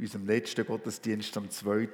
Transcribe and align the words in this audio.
unserem 0.00 0.26
letzten 0.26 0.66
Gottesdienst 0.66 1.36
am 1.36 1.50
2. 1.50 1.88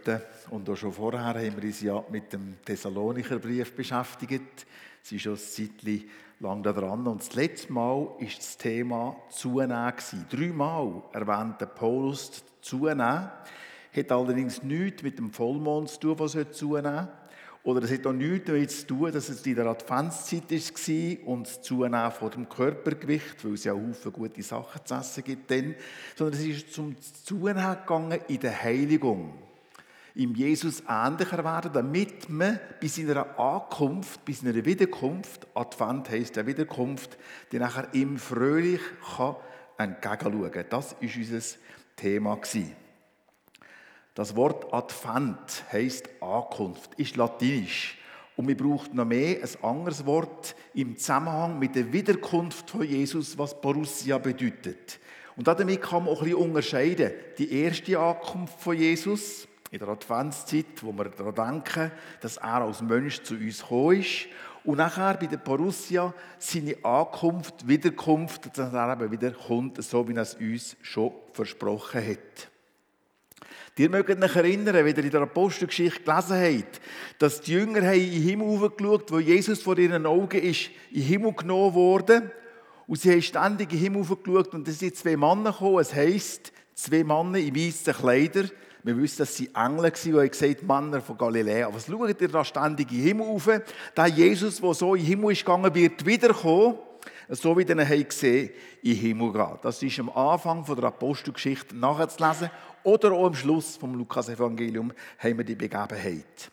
und 0.50 0.70
auch 0.70 0.76
schon 0.76 0.92
vorher 0.92 1.24
haben 1.24 1.56
wir 1.56 1.64
uns 1.64 1.80
ja 1.80 2.04
mit 2.08 2.32
dem 2.32 2.56
Thessalonicher 2.64 3.40
Brief 3.40 3.74
beschäftigt. 3.74 4.64
Es 5.02 5.10
ist 5.10 5.22
schon 5.22 5.32
ein 5.32 5.38
Zeitchen 5.38 6.04
lang 6.38 6.62
da 6.62 6.72
dran. 6.72 7.06
Und 7.06 7.20
das 7.20 7.34
letzte 7.34 7.72
Mal 7.72 7.96
war 7.96 8.16
das 8.20 8.56
Thema 8.56 9.16
Zunehmen. 9.30 9.92
Dreimal 10.30 11.02
erwähnte 11.12 11.66
Paulus 11.66 12.44
Zunehmen. 12.60 13.28
Hat 13.96 14.12
allerdings 14.12 14.62
nichts 14.62 15.02
mit 15.02 15.18
dem 15.18 15.32
Vollmond 15.32 15.88
zu 15.88 16.00
tun, 16.00 16.18
was 16.18 16.36
zunehmen. 16.52 17.08
Oder 17.66 17.82
es 17.82 17.90
hat 17.90 18.06
auch 18.06 18.12
nichts 18.12 18.46
damit 18.46 18.70
zu 18.70 18.86
tun, 18.86 19.10
dass 19.10 19.28
es 19.28 19.44
in 19.44 19.56
der 19.56 19.66
Adventszeit 19.66 20.48
war 20.52 21.28
und 21.28 21.48
das 21.48 21.62
Zunehmen 21.62 22.12
von 22.12 22.30
dem 22.30 22.48
Körpergewicht, 22.48 23.44
weil 23.44 23.54
es 23.54 23.64
ja 23.64 23.74
viele 23.74 24.12
gute 24.12 24.40
Sachen 24.44 24.84
zu 24.84 24.94
essen 24.94 25.24
gibt, 25.24 25.50
dann, 25.50 25.74
sondern 26.14 26.40
es 26.40 26.46
ist 26.46 26.72
zum 26.72 26.94
Zunehmen 27.24 27.76
gegangen 27.80 28.20
in 28.28 28.38
der 28.38 28.62
Heiligung. 28.62 29.34
Ihm 30.14 30.36
Jesus 30.36 30.84
ähnlicher 30.88 31.42
werden, 31.42 31.72
damit 31.74 32.30
man 32.30 32.60
bei 32.80 32.86
seiner 32.86 33.36
Ankunft, 33.36 34.24
bei 34.24 34.32
seiner 34.32 34.64
Wiederkunft, 34.64 35.48
Advent 35.52 36.08
heisst 36.08 36.36
der 36.36 36.46
Wiederkunft, 36.46 37.18
die 37.50 37.58
nachher 37.58 37.92
ihm 37.94 38.16
fröhlich 38.16 38.80
kann 39.16 39.34
entgegenschauen 39.76 40.52
kann. 40.52 40.66
Das 40.70 40.92
war 40.92 40.98
unser 41.02 41.56
Thema. 41.96 42.36
Gewesen. 42.36 42.85
Das 44.16 44.34
Wort 44.34 44.72
Advent 44.72 45.64
heißt 45.70 46.08
Ankunft, 46.22 46.94
ist 46.94 47.16
latinisch. 47.16 47.98
Und 48.34 48.48
wir 48.48 48.56
brauchen 48.56 48.96
noch 48.96 49.04
mehr 49.04 49.42
ein 49.42 49.62
anderes 49.62 50.06
Wort 50.06 50.56
im 50.72 50.96
Zusammenhang 50.96 51.58
mit 51.58 51.74
der 51.74 51.92
Wiederkunft 51.92 52.70
von 52.70 52.82
Jesus, 52.82 53.36
was 53.36 53.60
Borussia 53.60 54.16
bedeutet. 54.16 54.98
Und 55.36 55.46
damit 55.46 55.82
kann 55.82 56.04
man 56.04 56.14
auch 56.14 56.22
ein 56.22 56.30
bisschen 56.30 56.48
unterscheiden. 56.48 57.12
Die 57.36 57.60
erste 57.60 57.98
Ankunft 57.98 58.58
von 58.58 58.74
Jesus 58.74 59.46
in 59.70 59.80
der 59.80 59.88
Adventszeit, 59.88 60.64
wo 60.80 60.92
wir 60.92 61.10
daran 61.10 61.62
denken, 61.62 61.92
dass 62.22 62.38
er 62.38 62.62
als 62.62 62.80
Mensch 62.80 63.22
zu 63.22 63.34
uns 63.34 63.60
gekommen 63.60 64.00
ist. 64.00 64.28
Und 64.64 64.78
nachher 64.78 65.18
bei 65.18 65.26
der 65.26 65.36
Borussia 65.36 66.14
seine 66.38 66.82
Ankunft, 66.82 67.68
Wiederkunft, 67.68 68.56
dass 68.56 68.72
er 68.72 68.94
eben 68.94 69.12
wieder 69.12 69.32
kommt, 69.32 69.84
so 69.84 70.08
wie 70.08 70.14
er 70.14 70.22
es 70.22 70.36
uns 70.36 70.74
schon 70.80 71.12
versprochen 71.34 72.02
hat. 72.02 72.50
Ihr 73.78 73.90
mögt 73.90 74.10
euch 74.10 74.36
erinnern, 74.36 74.84
wie 74.84 74.90
ihr 74.90 75.04
in 75.04 75.10
der 75.10 75.22
Apostelgeschichte 75.22 76.00
gelesen 76.00 76.62
habt, 76.62 76.80
dass 77.18 77.40
die 77.42 77.52
Jünger 77.52 77.92
in 77.92 78.10
den 78.10 78.22
Himmel 78.22 78.46
hochgeschaut 78.46 79.12
wo 79.12 79.18
Jesus 79.18 79.62
vor 79.62 79.76
ihren 79.76 80.06
Augen 80.06 80.40
ist 80.40 80.70
in 80.90 81.00
den 81.00 81.02
Himmel 81.02 81.32
genommen 81.34 81.74
wurde. 81.74 82.30
Und 82.86 83.00
sie 83.00 83.12
haben 83.12 83.22
ständig 83.22 83.72
in 83.72 83.78
den 83.78 83.84
Himmel 83.84 84.08
hochgeschaut 84.08 84.54
und 84.54 84.66
es 84.68 84.78
sind 84.78 84.96
zwei 84.96 85.16
Männer 85.16 85.52
gekommen. 85.52 85.80
Es 85.80 85.94
heisst, 85.94 86.52
zwei 86.74 87.04
Männer 87.04 87.38
in 87.38 87.54
weißen 87.54 87.92
Kleidern. 87.92 88.50
Wir 88.82 88.96
wissen, 88.96 89.18
dass 89.18 89.34
sie 89.34 89.50
Engel 89.54 89.82
waren, 89.82 89.92
die 90.04 90.12
haben 90.14 90.30
gesagt, 90.30 90.62
Männer 90.62 91.00
von 91.00 91.18
Galiläa. 91.18 91.68
Was 91.74 91.86
schaut 91.86 92.20
ihr 92.20 92.28
da 92.28 92.44
ständig 92.44 92.90
in 92.92 92.98
den 92.98 93.06
Himmel 93.06 93.26
rauf? 93.26 93.50
Der 93.96 94.06
Jesus, 94.06 94.60
der 94.60 94.74
so 94.74 94.94
in 94.94 95.02
den 95.02 95.08
Himmel 95.08 95.32
ist 95.32 95.40
gegangen, 95.40 95.74
wird 95.74 96.06
wiederkommen 96.06 96.76
so 97.28 97.56
wie 97.56 97.62
ihr 97.62 97.90
ihn 97.90 98.08
gesehen 98.08 98.50
in 98.82 98.92
den 98.92 99.00
Himmel 99.00 99.32
gehen. 99.32 99.58
Das 99.62 99.82
ist 99.82 99.98
am 99.98 100.10
Anfang 100.10 100.64
der 100.64 100.84
Apostelgeschichte 100.84 101.76
nachzulesen 101.76 102.50
oder 102.82 103.12
auch 103.12 103.26
am 103.26 103.34
Schluss 103.34 103.76
vom 103.76 103.94
Lukas-Evangelium 103.94 104.92
haben 105.18 105.38
wir 105.38 105.44
die 105.44 105.54
Begebenheit. 105.54 106.50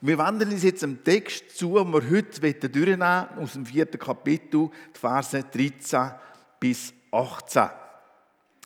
Und 0.00 0.08
wir 0.08 0.18
wenden 0.18 0.50
uns 0.50 0.62
jetzt 0.62 0.82
dem 0.82 1.02
Text 1.02 1.56
zu, 1.56 1.74
den 1.76 1.92
wir 1.92 2.08
heute 2.08 2.68
durchnehmen 2.68 3.00
wollen, 3.00 3.44
aus 3.44 3.52
dem 3.52 3.66
vierten 3.66 3.98
Kapitel, 3.98 4.70
die 4.94 4.98
Verse 4.98 5.42
13 5.42 6.12
bis 6.60 6.94
18. 7.10 7.68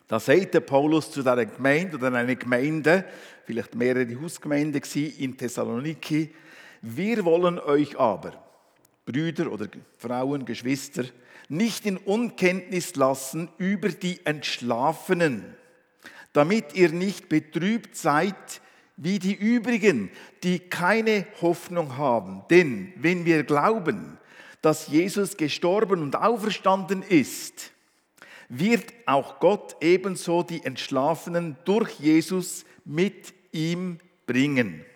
Da 0.06 0.20
sagt 0.20 0.54
der 0.54 0.60
Paulus 0.60 1.10
zu 1.10 1.22
dieser 1.22 1.46
Gemeinde 1.46 1.96
oder 1.96 2.08
einer 2.08 2.34
Gemeinde, 2.36 3.04
vielleicht 3.46 3.74
mehrere 3.74 4.20
Hausgemeinden 4.20 4.82
in 5.18 5.36
Thessaloniki, 5.36 6.34
wir 6.82 7.24
wollen 7.24 7.58
euch 7.58 7.98
aber, 7.98 8.32
Brüder 9.06 9.50
oder 9.50 9.68
Frauen, 9.96 10.44
Geschwister, 10.44 11.04
nicht 11.52 11.84
in 11.84 11.98
Unkenntnis 11.98 12.96
lassen 12.96 13.50
über 13.58 13.90
die 13.90 14.24
Entschlafenen, 14.24 15.54
damit 16.32 16.74
ihr 16.74 16.88
nicht 16.88 17.28
betrübt 17.28 17.94
seid 17.94 18.62
wie 18.96 19.18
die 19.18 19.34
übrigen, 19.34 20.10
die 20.44 20.58
keine 20.58 21.26
Hoffnung 21.42 21.98
haben. 21.98 22.42
Denn 22.48 22.94
wenn 22.96 23.26
wir 23.26 23.44
glauben, 23.44 24.18
dass 24.62 24.88
Jesus 24.88 25.36
gestorben 25.36 26.00
und 26.00 26.16
auferstanden 26.16 27.02
ist, 27.02 27.72
wird 28.48 28.86
auch 29.04 29.38
Gott 29.38 29.76
ebenso 29.82 30.42
die 30.42 30.64
Entschlafenen 30.64 31.56
durch 31.66 32.00
Jesus 32.00 32.64
mit 32.86 33.34
ihm 33.52 33.98
bringen. 34.26 34.86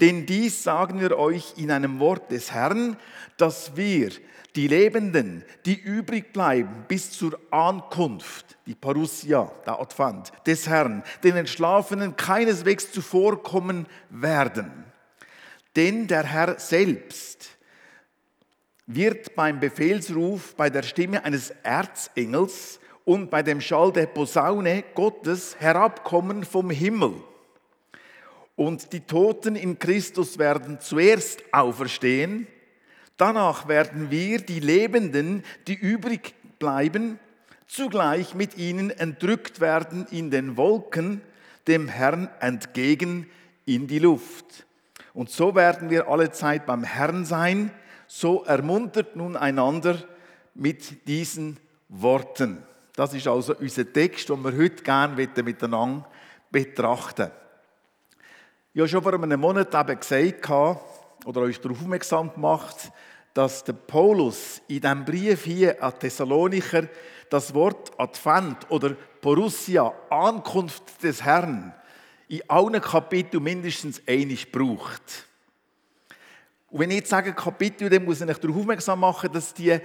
Denn 0.00 0.24
dies 0.24 0.62
sagen 0.62 1.00
wir 1.00 1.18
euch 1.18 1.54
in 1.58 1.70
einem 1.70 1.98
Wort 1.98 2.30
des 2.30 2.52
Herrn, 2.52 2.96
dass 3.36 3.76
wir 3.76 4.10
die 4.56 4.68
Lebenden, 4.68 5.44
die 5.64 5.78
übrig 5.78 6.32
bleiben 6.32 6.84
bis 6.88 7.12
zur 7.12 7.38
Ankunft, 7.50 8.58
die 8.66 8.74
Parousia, 8.74 9.50
der 9.66 9.80
Advent 9.80 10.32
des 10.46 10.68
Herrn, 10.68 11.02
den 11.22 11.36
Entschlafenen 11.36 12.16
keineswegs 12.16 12.92
zuvorkommen 12.92 13.86
werden. 14.08 14.84
Denn 15.76 16.06
der 16.06 16.24
Herr 16.24 16.58
selbst 16.58 17.56
wird 18.86 19.34
beim 19.36 19.60
Befehlsruf, 19.60 20.54
bei 20.56 20.68
der 20.68 20.82
Stimme 20.82 21.24
eines 21.24 21.50
Erzengels 21.62 22.80
und 23.04 23.30
bei 23.30 23.42
dem 23.42 23.60
Schall 23.60 23.92
der 23.92 24.06
Posaune 24.06 24.84
Gottes 24.94 25.56
herabkommen 25.60 26.44
vom 26.44 26.70
Himmel. 26.70 27.14
Und 28.56 28.92
die 28.92 29.00
Toten 29.00 29.56
in 29.56 29.78
Christus 29.78 30.38
werden 30.38 30.80
zuerst 30.80 31.42
auferstehen, 31.52 32.46
Danach 33.20 33.68
werden 33.68 34.10
wir, 34.10 34.40
die 34.40 34.60
Lebenden, 34.60 35.44
die 35.66 35.74
übrig 35.74 36.32
bleiben, 36.58 37.18
zugleich 37.66 38.34
mit 38.34 38.56
ihnen 38.56 38.88
entrückt 38.88 39.60
werden 39.60 40.06
in 40.10 40.30
den 40.30 40.56
Wolken, 40.56 41.20
dem 41.68 41.86
Herrn 41.86 42.30
entgegen 42.40 43.28
in 43.66 43.86
die 43.86 43.98
Luft. 43.98 44.64
Und 45.12 45.28
so 45.28 45.54
werden 45.54 45.90
wir 45.90 46.08
alle 46.08 46.30
Zeit 46.30 46.64
beim 46.64 46.82
Herrn 46.82 47.26
sein. 47.26 47.70
So 48.06 48.42
ermuntert 48.44 49.16
nun 49.16 49.36
einander 49.36 49.98
mit 50.54 51.06
diesen 51.06 51.58
Worten. 51.90 52.62
Das 52.96 53.12
ist 53.12 53.28
also 53.28 53.54
unser 53.54 53.92
Text, 53.92 54.30
den 54.30 54.42
wir 54.42 54.56
heute 54.56 54.82
gerne 54.82 55.14
miteinander 55.42 56.08
betrachten. 56.50 57.30
Ich 58.72 58.80
habe 58.80 58.88
schon 58.88 59.02
vor 59.02 59.12
einem 59.12 59.40
Monat 59.40 59.74
eben 59.74 60.00
gesagt, 60.00 60.40
oder 61.24 61.42
euch 61.42 61.60
darauf 61.60 61.80
aufmerksam 61.80 62.32
gemacht, 62.32 62.90
dass 63.34 63.62
der 63.64 63.74
Paulus 63.74 64.60
in 64.68 64.80
diesem 64.80 65.04
Brief 65.04 65.44
hier 65.44 65.82
an 65.82 65.98
Thessalonicher 65.98 66.88
das 67.28 67.54
Wort 67.54 67.92
Advent 67.98 68.70
oder 68.70 68.96
Borussia, 69.20 69.92
Ankunft 70.10 71.02
des 71.02 71.22
Herrn, 71.22 71.72
in 72.28 72.42
allen 72.48 72.80
Kapiteln 72.80 73.42
mindestens 73.42 74.02
einig 74.06 74.50
braucht. 74.50 75.26
Und 76.70 76.80
wenn 76.80 76.90
ich 76.90 76.98
jetzt 76.98 77.10
sage 77.10 77.32
Kapitel, 77.32 77.88
dann 77.88 78.04
muss 78.04 78.20
ich 78.20 78.28
euch 78.28 78.38
darauf 78.38 78.56
aufmerksam 78.56 79.00
machen, 79.00 79.32
dass 79.32 79.52
die 79.54 79.78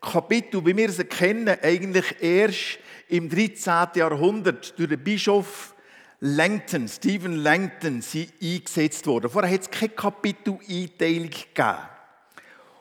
Kapitel, 0.00 0.64
wie 0.64 0.76
wir 0.76 0.90
sie 0.90 1.04
kennen, 1.04 1.56
eigentlich 1.62 2.22
erst 2.22 2.78
im 3.08 3.28
13. 3.28 3.88
Jahrhundert 3.94 4.78
durch 4.78 4.88
den 4.88 5.02
Bischof 5.02 5.74
Langton, 6.20 6.88
Stephen 6.88 7.36
Langton, 7.36 8.02
sie 8.02 8.28
eingesetzt 8.42 9.06
wurden. 9.06 9.30
Vorher 9.30 9.52
hat 9.52 9.60
es 9.60 9.70
keine 9.70 9.90
Kapiteleinteilung 9.90 11.30
gegeben. 11.30 11.78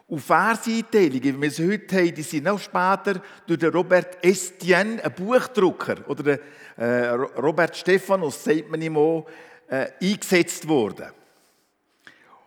Und 0.08 0.22
Verseinteilungen, 0.22 1.22
wie 1.22 1.42
wir 1.42 1.52
sie 1.52 1.70
heute 1.70 1.98
haben, 1.98 2.16
die 2.16 2.22
sind 2.22 2.46
noch 2.46 2.60
später 2.60 3.22
durch 3.46 3.60
den 3.60 3.72
Robert 3.74 4.24
Estienne, 4.24 5.04
ein 5.04 5.14
Buchdrucker, 5.14 5.98
oder 6.08 6.24
den, 6.24 6.40
äh, 6.78 7.10
Robert 7.10 7.76
Stephanus, 7.76 8.44
sagt 8.44 8.72
man 8.72 8.82
ihm 8.82 8.96
auch, 8.98 9.28
äh, 9.68 9.88
eingesetzt 10.02 10.68
worden. 10.68 11.08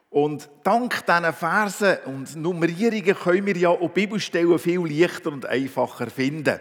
Und 0.09 0.49
dank 0.65 1.07
diesen 1.07 1.33
Versen 1.33 1.99
und 2.07 2.35
Nummerierungen 2.35 3.15
können 3.15 3.47
wir 3.47 3.57
ja 3.57 3.69
auch 3.69 3.91
Bibelstellen 3.91 4.59
viel 4.59 4.81
leichter 4.81 5.31
und 5.31 5.47
einfacher 5.47 6.11
finden. 6.11 6.59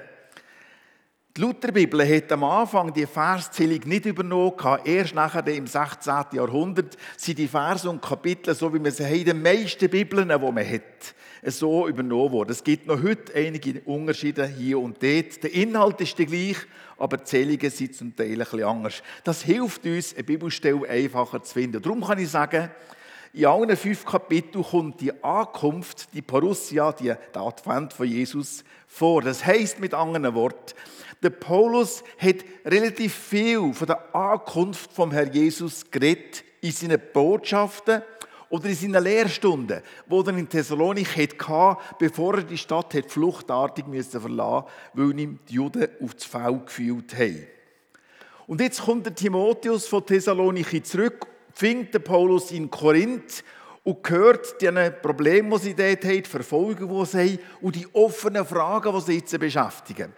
Die 1.38 1.42
Lutherbibel 1.42 2.04
hat 2.08 2.32
am 2.32 2.44
Anfang 2.44 2.92
die 2.92 3.06
Verszählung 3.06 3.82
nicht 3.86 4.06
übernommen. 4.08 4.80
Erst 4.84 5.14
nachher 5.14 5.46
im 5.48 5.68
16. 5.68 6.14
Jahrhundert 6.32 6.98
sind 7.16 7.38
die 7.38 7.48
Verse 7.48 7.88
und 7.88 8.02
Kapitel, 8.02 8.56
so 8.56 8.74
wie 8.74 8.80
man 8.80 8.92
sie 8.92 9.04
in 9.04 9.26
den 9.26 9.42
meisten 9.44 9.90
Bibeln, 9.90 10.28
die 10.28 10.52
man 10.52 10.68
hat, 10.68 11.14
so 11.44 11.88
übernommen 11.88 12.32
worden. 12.32 12.50
Es 12.50 12.64
gibt 12.64 12.88
noch 12.88 13.04
heute 13.04 13.32
einige 13.36 13.80
Unterschiede 13.82 14.48
hier 14.48 14.80
und 14.80 15.04
dort. 15.04 15.44
Der 15.44 15.54
Inhalt 15.54 16.02
ist 16.02 16.18
der 16.18 16.26
gleich, 16.26 16.58
aber 16.98 17.18
die 17.18 17.26
Zählungen 17.26 17.70
sind 17.70 17.96
zum 17.96 18.16
Teil 18.16 18.32
ein 18.32 18.40
bisschen 18.40 18.64
anders. 18.64 19.04
Das 19.24 19.44
hilft 19.44 19.86
uns, 19.86 20.16
eine 20.16 20.24
Bibelstelle 20.24 20.90
einfacher 20.90 21.44
zu 21.44 21.54
finden. 21.54 21.80
Darum 21.80 22.04
kann 22.04 22.18
ich 22.18 22.30
sagen, 22.30 22.72
in 23.32 23.46
allen 23.46 23.78
fünf 23.78 24.06
Kapiteln 24.06 24.64
kommt 24.64 25.02
die 25.02 25.24
Ankunft, 25.24 26.12
die 26.16 26.24
Parussia, 26.24 26.92
die, 26.92 27.14
der 27.34 27.42
Advent 27.42 27.94
von 27.94 28.08
Jesus 28.08 28.64
vor. 28.88 29.22
Das 29.22 29.46
heißt 29.46 29.80
mit 29.80 29.94
anderen 29.94 30.34
Worten, 30.34 30.74
Der 31.22 31.32
Paulus 31.32 32.04
hat 32.18 32.38
relativ 32.66 33.14
viel 33.14 33.74
von 33.74 33.88
der 33.88 34.16
Ankunft 34.16 34.92
vom 34.94 35.12
Herrn 35.12 35.34
Jesus 35.34 35.90
geredet 35.92 36.44
in 36.62 36.72
seinen 36.72 37.02
Botschaften 37.14 38.02
oder 38.50 38.70
in 38.70 38.76
seinen 38.76 39.04
Lehrstunden, 39.04 39.82
wo 40.08 40.22
er 40.22 40.38
in 40.38 40.48
Thessalonik 40.48 41.18
hatte, 41.18 41.78
bevor 42.00 42.36
er 42.36 42.44
die 42.44 42.58
Stadt 42.58 42.94
hat 42.94 43.12
fluchtartig 43.12 43.86
verlassen 43.86 44.66
weil 44.94 45.20
ihm 45.20 45.40
die 45.48 45.56
Juden 45.56 45.90
aufs 46.02 46.26
Feld 46.26 46.68
gefühlt 46.68 47.14
haben. 47.18 47.48
Und 48.48 48.62
jetzt 48.62 48.82
kommt 48.82 49.06
der 49.06 49.14
Timotheus 49.14 49.88
von 49.88 50.06
Thessaloniki 50.06 50.82
zurück, 50.82 51.28
findet 51.54 51.94
den 51.94 52.04
Paulus 52.04 52.52
in 52.52 52.72
Korinth 52.72 53.44
und 53.84 54.10
hört 54.10 54.60
die 54.62 54.72
Probleme, 55.02 55.56
die 55.58 55.64
sie 55.64 55.76
dort 55.76 56.04
haben, 56.04 56.24
die 56.24 56.30
Verfolgung, 56.30 57.00
die 57.00 57.06
sie 57.06 57.18
haben 57.18 57.40
und 57.62 57.76
die 57.76 57.88
offenen 57.94 58.46
Fragen, 58.46 58.92
die 58.96 59.02
sie 59.02 59.18
jetzt 59.18 59.38
beschäftigen. 59.38 60.14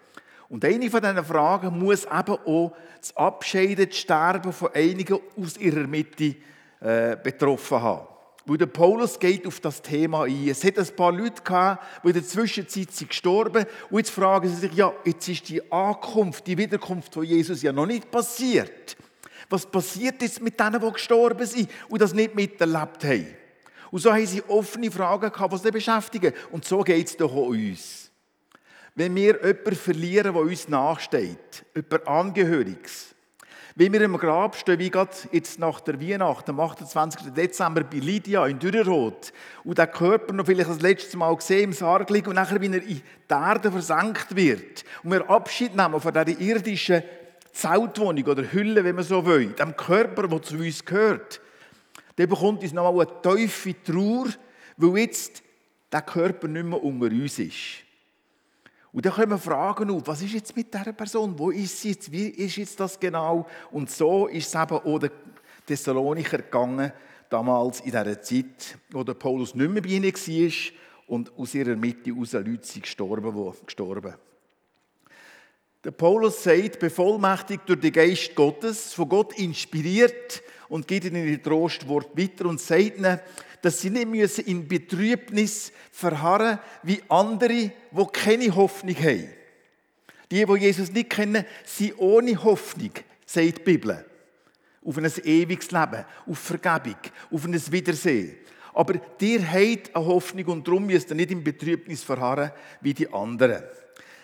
Und 0.51 0.65
eine 0.65 0.89
von 0.89 1.01
diesen 1.01 1.23
Fragen 1.23 1.79
muss 1.79 2.03
eben 2.03 2.37
auch 2.45 2.73
das 2.99 3.15
Abscheiden, 3.15 3.87
das 3.87 3.97
Sterben 3.97 4.51
von 4.51 4.69
einigen 4.73 5.17
aus 5.41 5.55
ihrer 5.55 5.87
Mitte 5.87 6.35
äh, 6.81 7.15
betroffen 7.15 7.81
haben. 7.81 8.05
Weil 8.45 8.57
der 8.57 8.65
Paulus 8.65 9.17
geht 9.17 9.47
auf 9.47 9.61
das 9.61 9.81
Thema 9.81 10.25
ein. 10.25 10.49
Es 10.49 10.65
hat 10.65 10.77
ein 10.77 10.93
paar 10.93 11.13
Leute 11.13 11.41
gehabt, 11.41 11.81
die 12.03 12.07
in 12.09 12.13
der 12.15 12.25
Zwischenzeit 12.25 12.91
sind 12.91 13.07
gestorben 13.07 13.65
und 13.89 13.97
jetzt 13.99 14.09
fragen 14.09 14.49
sie 14.49 14.55
sich, 14.55 14.73
ja, 14.73 14.91
jetzt 15.05 15.25
ist 15.29 15.47
die 15.47 15.71
Ankunft, 15.71 16.45
die 16.45 16.57
Wiederkunft 16.57 17.13
von 17.13 17.23
Jesus 17.23 17.61
ja 17.61 17.71
noch 17.71 17.85
nicht 17.85 18.11
passiert. 18.11 18.97
Was 19.49 19.65
passiert 19.65 20.21
jetzt 20.21 20.41
mit 20.41 20.59
denen, 20.59 20.81
die 20.81 20.91
gestorben 20.91 21.45
sind 21.45 21.69
und 21.87 22.01
das 22.01 22.13
nicht 22.13 22.35
miterlebt 22.35 23.05
haben? 23.05 23.27
Und 23.89 23.99
so 23.99 24.11
haben 24.11 24.25
sie 24.27 24.43
offene 24.49 24.91
Fragen 24.91 25.31
gehabt, 25.31 25.53
die 25.53 25.57
sie 25.59 25.71
beschäftigen. 25.71 26.33
Und 26.51 26.65
so 26.65 26.81
geht 26.81 27.07
es 27.07 27.15
doch 27.15 27.31
auch 27.31 27.47
uns. 27.47 28.10
Wenn 28.95 29.15
wir 29.15 29.37
jemanden 29.37 29.75
verlieren, 29.75 30.33
der 30.33 30.41
uns 30.41 30.67
nachsteht, 30.67 31.65
jemand 31.73 32.07
Angehöriges, 32.07 33.15
wenn 33.75 33.93
wir 33.93 34.01
im 34.01 34.17
Grab 34.17 34.57
stehen, 34.57 34.79
wie 34.79 34.89
gerade 34.89 35.11
jetzt 35.31 35.57
nach 35.57 35.79
der 35.79 35.99
Weihnacht, 36.01 36.49
am 36.49 36.59
28. 36.59 37.31
Dezember 37.31 37.83
bei 37.83 37.99
Lydia 37.99 38.45
in 38.47 38.59
Dürerrot, 38.59 39.31
und 39.63 39.77
der 39.77 39.87
Körper 39.87 40.33
noch 40.33 40.45
vielleicht 40.45 40.69
das 40.69 40.81
letzte 40.81 41.15
Mal 41.15 41.33
gesehen 41.35 41.65
im 41.65 41.73
Sarg 41.73 42.09
liegt 42.09 42.27
und 42.27 42.35
nachher, 42.35 42.59
wenn 42.59 42.73
er 42.73 42.83
in 42.83 43.01
die 43.29 43.33
Erde 43.33 43.71
versenkt 43.71 44.35
wird 44.35 44.83
und 45.03 45.11
wir 45.11 45.29
Abschied 45.29 45.73
nehmen 45.73 46.01
von 46.01 46.11
dieser 46.11 46.39
irdischen 46.39 47.01
Zeltwohnung 47.53 48.25
oder 48.25 48.51
Hülle, 48.51 48.83
wenn 48.83 48.95
man 48.95 49.05
so 49.05 49.25
will, 49.25 49.47
dem 49.47 49.75
Körper, 49.75 50.27
der 50.27 50.41
zu 50.41 50.55
uns 50.57 50.83
gehört, 50.83 51.39
dann 52.17 52.27
bekommt 52.27 52.63
uns 52.63 52.73
nochmal 52.73 53.07
eine 53.07 53.37
tiefe 53.37 53.73
Trauer, 53.83 54.27
weil 54.75 54.97
jetzt 54.97 55.41
der 55.91 56.01
Körper 56.01 56.49
nicht 56.49 56.65
mehr 56.65 56.83
unter 56.83 57.05
uns 57.05 57.39
ist. 57.39 57.85
Und 58.93 59.05
dann 59.05 59.13
kommen 59.13 59.39
Fragen 59.39 59.89
auf, 59.89 60.03
was 60.05 60.21
ist 60.21 60.33
jetzt 60.33 60.55
mit 60.55 60.73
dieser 60.73 60.91
Person? 60.91 61.37
Wo 61.37 61.49
ist 61.49 61.81
sie 61.81 61.91
jetzt? 61.91 62.11
Wie 62.11 62.27
ist 62.27 62.57
jetzt 62.57 62.79
das 62.79 62.99
genau? 62.99 63.47
Und 63.71 63.89
so 63.89 64.27
ist 64.27 64.53
es 64.53 64.61
eben 64.61 64.75
auch 64.75 64.99
den 64.99 65.11
Thessalonicher 65.65 66.39
gegangen, 66.39 66.91
damals 67.29 67.79
in 67.79 67.91
dieser 67.91 68.21
Zeit, 68.21 68.77
wo 68.91 69.03
der 69.03 69.13
Paulus 69.13 69.55
nicht 69.55 69.71
mehr 69.71 69.81
bei 69.81 69.89
ihnen 69.89 70.13
war 70.13 70.73
und 71.07 71.31
aus 71.37 71.55
ihrer 71.55 71.75
Mitte 71.75 72.13
aus 72.13 72.33
Leute 72.33 72.59
sind 72.63 72.83
gestorben, 72.83 73.53
gestorben. 73.65 74.15
Der 75.83 75.91
Paulus 75.91 76.43
sagt, 76.43 76.79
bevollmächtigt 76.79 77.63
durch 77.67 77.79
den 77.79 77.91
Geist 77.93 78.35
Gottes, 78.35 78.93
von 78.93 79.09
Gott 79.09 79.33
inspiriert 79.39 80.43
und 80.69 80.87
geht 80.87 81.05
ihnen 81.05 81.25
die 81.25 81.41
Trostwort 81.41 82.15
weiter 82.15 82.45
und 82.45 82.59
sagt 82.61 82.97
ihnen, 82.97 83.19
dass 83.61 83.81
sie 83.81 83.89
nicht 83.89 84.07
müssen 84.07 84.45
in 84.45 84.67
Betrübnis 84.67 85.71
verharren 85.91 86.59
wie 86.83 87.01
andere, 87.09 87.71
die 87.91 88.05
keine 88.11 88.55
Hoffnung 88.55 88.95
haben. 88.95 89.29
Die, 90.31 90.45
die 90.45 90.57
Jesus 90.59 90.91
nicht 90.91 91.09
kennen, 91.09 91.45
sind 91.65 91.93
ohne 91.97 92.41
Hoffnung, 92.43 92.91
sagt 93.25 93.59
die 93.59 93.63
Bibel. 93.63 94.05
Auf 94.83 94.97
ein 94.97 95.11
ewiges 95.23 95.69
Leben, 95.71 96.05
auf 96.25 96.39
Vergebung, 96.39 96.95
auf 97.29 97.45
ein 97.45 97.71
Wiedersehen. 97.71 98.37
Aber 98.73 98.93
dir 98.93 99.45
habt 99.45 99.95
eine 99.95 100.05
Hoffnung 100.05 100.45
und 100.45 100.67
darum 100.67 100.85
müsst 100.85 101.09
ihr 101.09 101.15
nicht 101.15 101.31
in 101.31 101.43
Betrübnis 101.43 102.03
verharren 102.03 102.51
wie 102.79 102.93
die 102.93 103.11
anderen. 103.11 103.63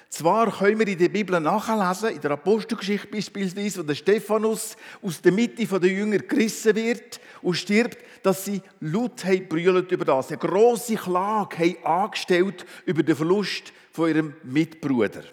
Zwar 0.10 0.58
können 0.58 0.80
wir 0.80 0.88
in 0.88 0.98
der 0.98 1.10
Bibel 1.10 1.38
nachlesen, 1.40 2.16
in 2.16 2.22
der 2.22 2.32
Apostelgeschichte 2.32 3.08
beispielsweise, 3.08 3.80
wo 3.80 3.84
der 3.84 3.96
Stephanus 3.96 4.78
aus 5.02 5.22
der 5.22 5.34
Mitte 5.34 5.66
der 5.66 5.90
Jünger 5.90 6.20
gerissen 6.20 6.76
wird 6.76 7.20
und 7.42 7.56
stirbt, 7.56 7.98
dass 8.24 8.46
sie 8.46 8.62
laut 8.80 9.22
brüllt 9.50 9.92
über 9.92 10.06
das. 10.06 10.30
Eine 10.30 10.38
grosse 10.38 10.96
Klage 10.96 11.58
haben 11.58 11.84
angestellt 11.84 12.66
über 12.86 13.04
den 13.04 13.18
Verlust 13.18 13.74
von 13.92 14.10
ihrem 14.10 14.34
Mitbruder. 14.44 15.24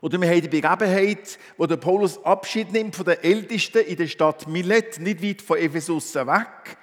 Oder 0.00 0.20
wir 0.20 0.28
haben 0.28 0.40
die 0.40 0.48
Begebenheit, 0.48 1.38
wo 1.56 1.66
der 1.66 1.76
Paulus 1.76 2.24
Abschied 2.24 2.72
nimmt 2.72 2.94
von 2.94 3.06
den 3.06 3.20
Ältesten 3.20 3.84
in 3.84 3.96
der 3.96 4.06
Stadt 4.06 4.46
Milet, 4.46 5.00
nicht 5.00 5.20
weit 5.20 5.42
von 5.42 5.58
Ephesus 5.58 6.14
weg. 6.14 6.78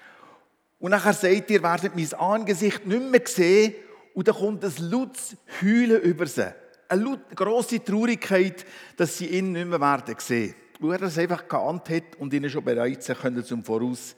Und 0.80 0.92
nachher 0.92 1.14
sagt 1.14 1.50
ihr, 1.50 1.64
werdet 1.64 1.96
mein 1.96 2.14
Angesicht 2.16 2.86
nicht 2.86 3.10
mehr 3.10 3.22
sehen. 3.24 3.76
Und 4.14 4.28
dann 4.28 4.36
kommt 4.36 4.66
ein 4.66 4.74
lautes 4.80 5.38
Heulen 5.62 6.02
über 6.02 6.26
sie 6.26 6.54
eine 6.88 7.20
grosse 7.34 7.84
Traurigkeit, 7.84 8.66
dass 8.96 9.18
sie 9.18 9.28
ihn 9.28 9.52
nicht 9.52 9.68
mehr 9.68 9.80
werden 9.80 10.16
sehen. 10.20 10.56
Weil 10.80 10.94
er 10.94 11.00
das 11.00 11.18
einfach 11.18 11.48
geahnt 11.48 11.90
hat 11.90 12.16
und 12.20 12.34
ihnen 12.34 12.50
schon 12.50 12.64
bereits 12.64 13.08
können 13.08 13.44
zum 13.44 13.64
Voraus 13.64 14.16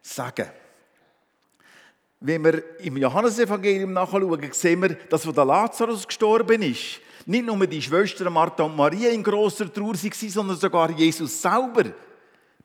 sagen. 0.00 0.46
Wenn 2.20 2.44
wir 2.44 2.80
im 2.80 2.96
Johannesevangelium 2.96 3.92
nachschauen, 3.92 4.52
sehen 4.52 4.82
wir, 4.82 4.94
dass 5.08 5.26
wo 5.26 5.32
der 5.32 5.44
Lazarus 5.44 6.06
gestorben 6.06 6.62
ist, 6.62 7.00
nicht 7.26 7.46
nur 7.46 7.66
die 7.66 7.82
Schwestern 7.82 8.32
Martha 8.32 8.64
und 8.64 8.74
Maria 8.74 9.10
in 9.10 9.22
grosser 9.22 9.72
Trauer 9.72 9.94
waren, 9.94 10.30
sondern 10.30 10.56
sogar 10.56 10.90
Jesus 10.90 11.42
selber 11.42 11.84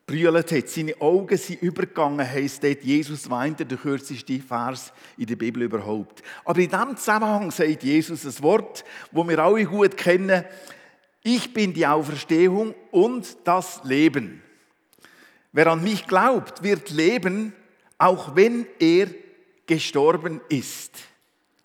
brüllt 0.05 0.51
hat. 0.51 0.69
Seine 0.69 1.00
Augen 1.00 1.38
sind 1.38 1.61
übergegangen, 1.61 2.27
heisst 2.27 2.63
dort, 2.63 2.83
Jesus 2.83 3.29
weinte, 3.29 3.65
der 3.65 3.77
kürzeste 3.77 4.39
Vers 4.39 4.91
in 5.17 5.25
der 5.25 5.35
Bibel 5.35 5.63
überhaupt. 5.63 6.21
Aber 6.45 6.59
in 6.59 6.69
diesem 6.69 6.97
Zusammenhang 6.97 7.51
sagt 7.51 7.83
Jesus 7.83 8.25
ein 8.25 8.44
Wort, 8.44 8.83
wo 9.11 9.27
wir 9.27 9.39
alle 9.39 9.65
gut 9.65 9.97
kennen. 9.97 10.44
Ich 11.23 11.53
bin 11.53 11.73
die 11.73 11.88
Auferstehung 11.88 12.75
und 12.91 13.38
das 13.45 13.81
Leben. 13.83 14.41
Wer 15.53 15.67
an 15.67 15.83
mich 15.83 16.07
glaubt, 16.07 16.63
wird 16.63 16.89
leben, 16.89 17.53
auch 17.97 18.35
wenn 18.35 18.65
er 18.79 19.07
gestorben 19.65 20.41
ist. 20.50 20.91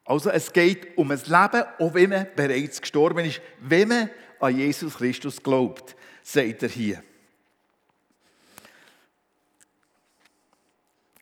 Also 0.04 0.30
es 0.30 0.52
geht 0.52 0.96
um 0.96 1.10
ein 1.10 1.18
Leben, 1.18 1.64
auch 1.78 1.94
wenn 1.94 2.10
man 2.10 2.26
bereits 2.36 2.80
gestorben 2.80 3.24
ist, 3.24 3.40
wenn 3.60 3.88
man 3.88 4.10
an 4.40 4.56
Jesus 4.56 4.94
Christus 4.94 5.42
glaubt, 5.42 5.96
sagt 6.22 6.62
er 6.62 6.68
hier. 6.68 7.02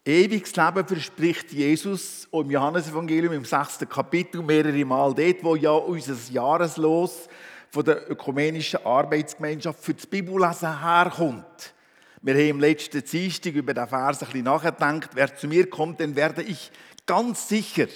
Ewiges 0.06 0.54
Leben 0.54 0.86
verspricht 0.86 1.50
Jesus 1.50 2.28
im 2.30 2.48
Johannesevangelium 2.48 3.32
im 3.32 3.44
sechsten 3.44 3.88
Kapitel 3.88 4.40
mehrere 4.40 4.84
Mal 4.84 5.12
dort, 5.12 5.42
wo 5.42 5.56
ja 5.56 5.72
unser 5.72 6.14
Jahreslos 6.30 7.28
von 7.70 7.84
der 7.84 8.08
ökumenischen 8.08 8.86
Arbeitsgemeinschaft 8.86 9.82
für 9.82 9.94
das 9.94 10.06
Bibellesen 10.06 10.80
herkommt. 10.80 11.74
Wir 12.22 12.34
haben 12.34 12.48
im 12.50 12.60
letzten 12.60 13.02
Dienstag 13.02 13.54
über 13.54 13.74
den 13.74 13.88
Vers 13.88 14.22
ein 14.22 14.26
bisschen 14.26 14.44
nachgedacht. 14.44 15.10
Wer 15.14 15.36
zu 15.36 15.48
mir 15.48 15.68
kommt, 15.68 15.98
den 15.98 16.14
werde 16.14 16.44
ich 16.44 16.70
ganz 17.04 17.48
sicher 17.48 17.88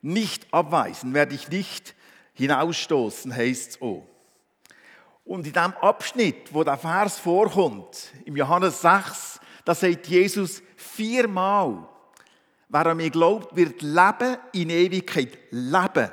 nicht 0.00 0.46
abweisen, 0.54 1.12
werde 1.12 1.34
ich 1.34 1.48
nicht 1.48 1.96
hinausstoßen, 2.34 3.34
heißt 3.34 3.70
es 3.70 3.82
auch. 3.82 4.06
Und 5.24 5.44
in 5.44 5.54
dem 5.54 5.74
Abschnitt, 5.80 6.54
wo 6.54 6.62
der 6.62 6.78
Vers 6.78 7.18
vorkommt, 7.18 8.12
im 8.24 8.36
Johannes 8.36 8.80
6, 8.80 9.40
da 9.64 9.74
sagt 9.74 10.06
Jesus, 10.06 10.62
viermal, 10.78 11.88
wer 12.68 12.86
an 12.86 12.96
mich 12.96 13.12
glaubt, 13.12 13.54
wird 13.54 13.82
leben 13.82 14.36
in 14.52 14.70
Ewigkeit. 14.70 15.38
Leben 15.50 16.10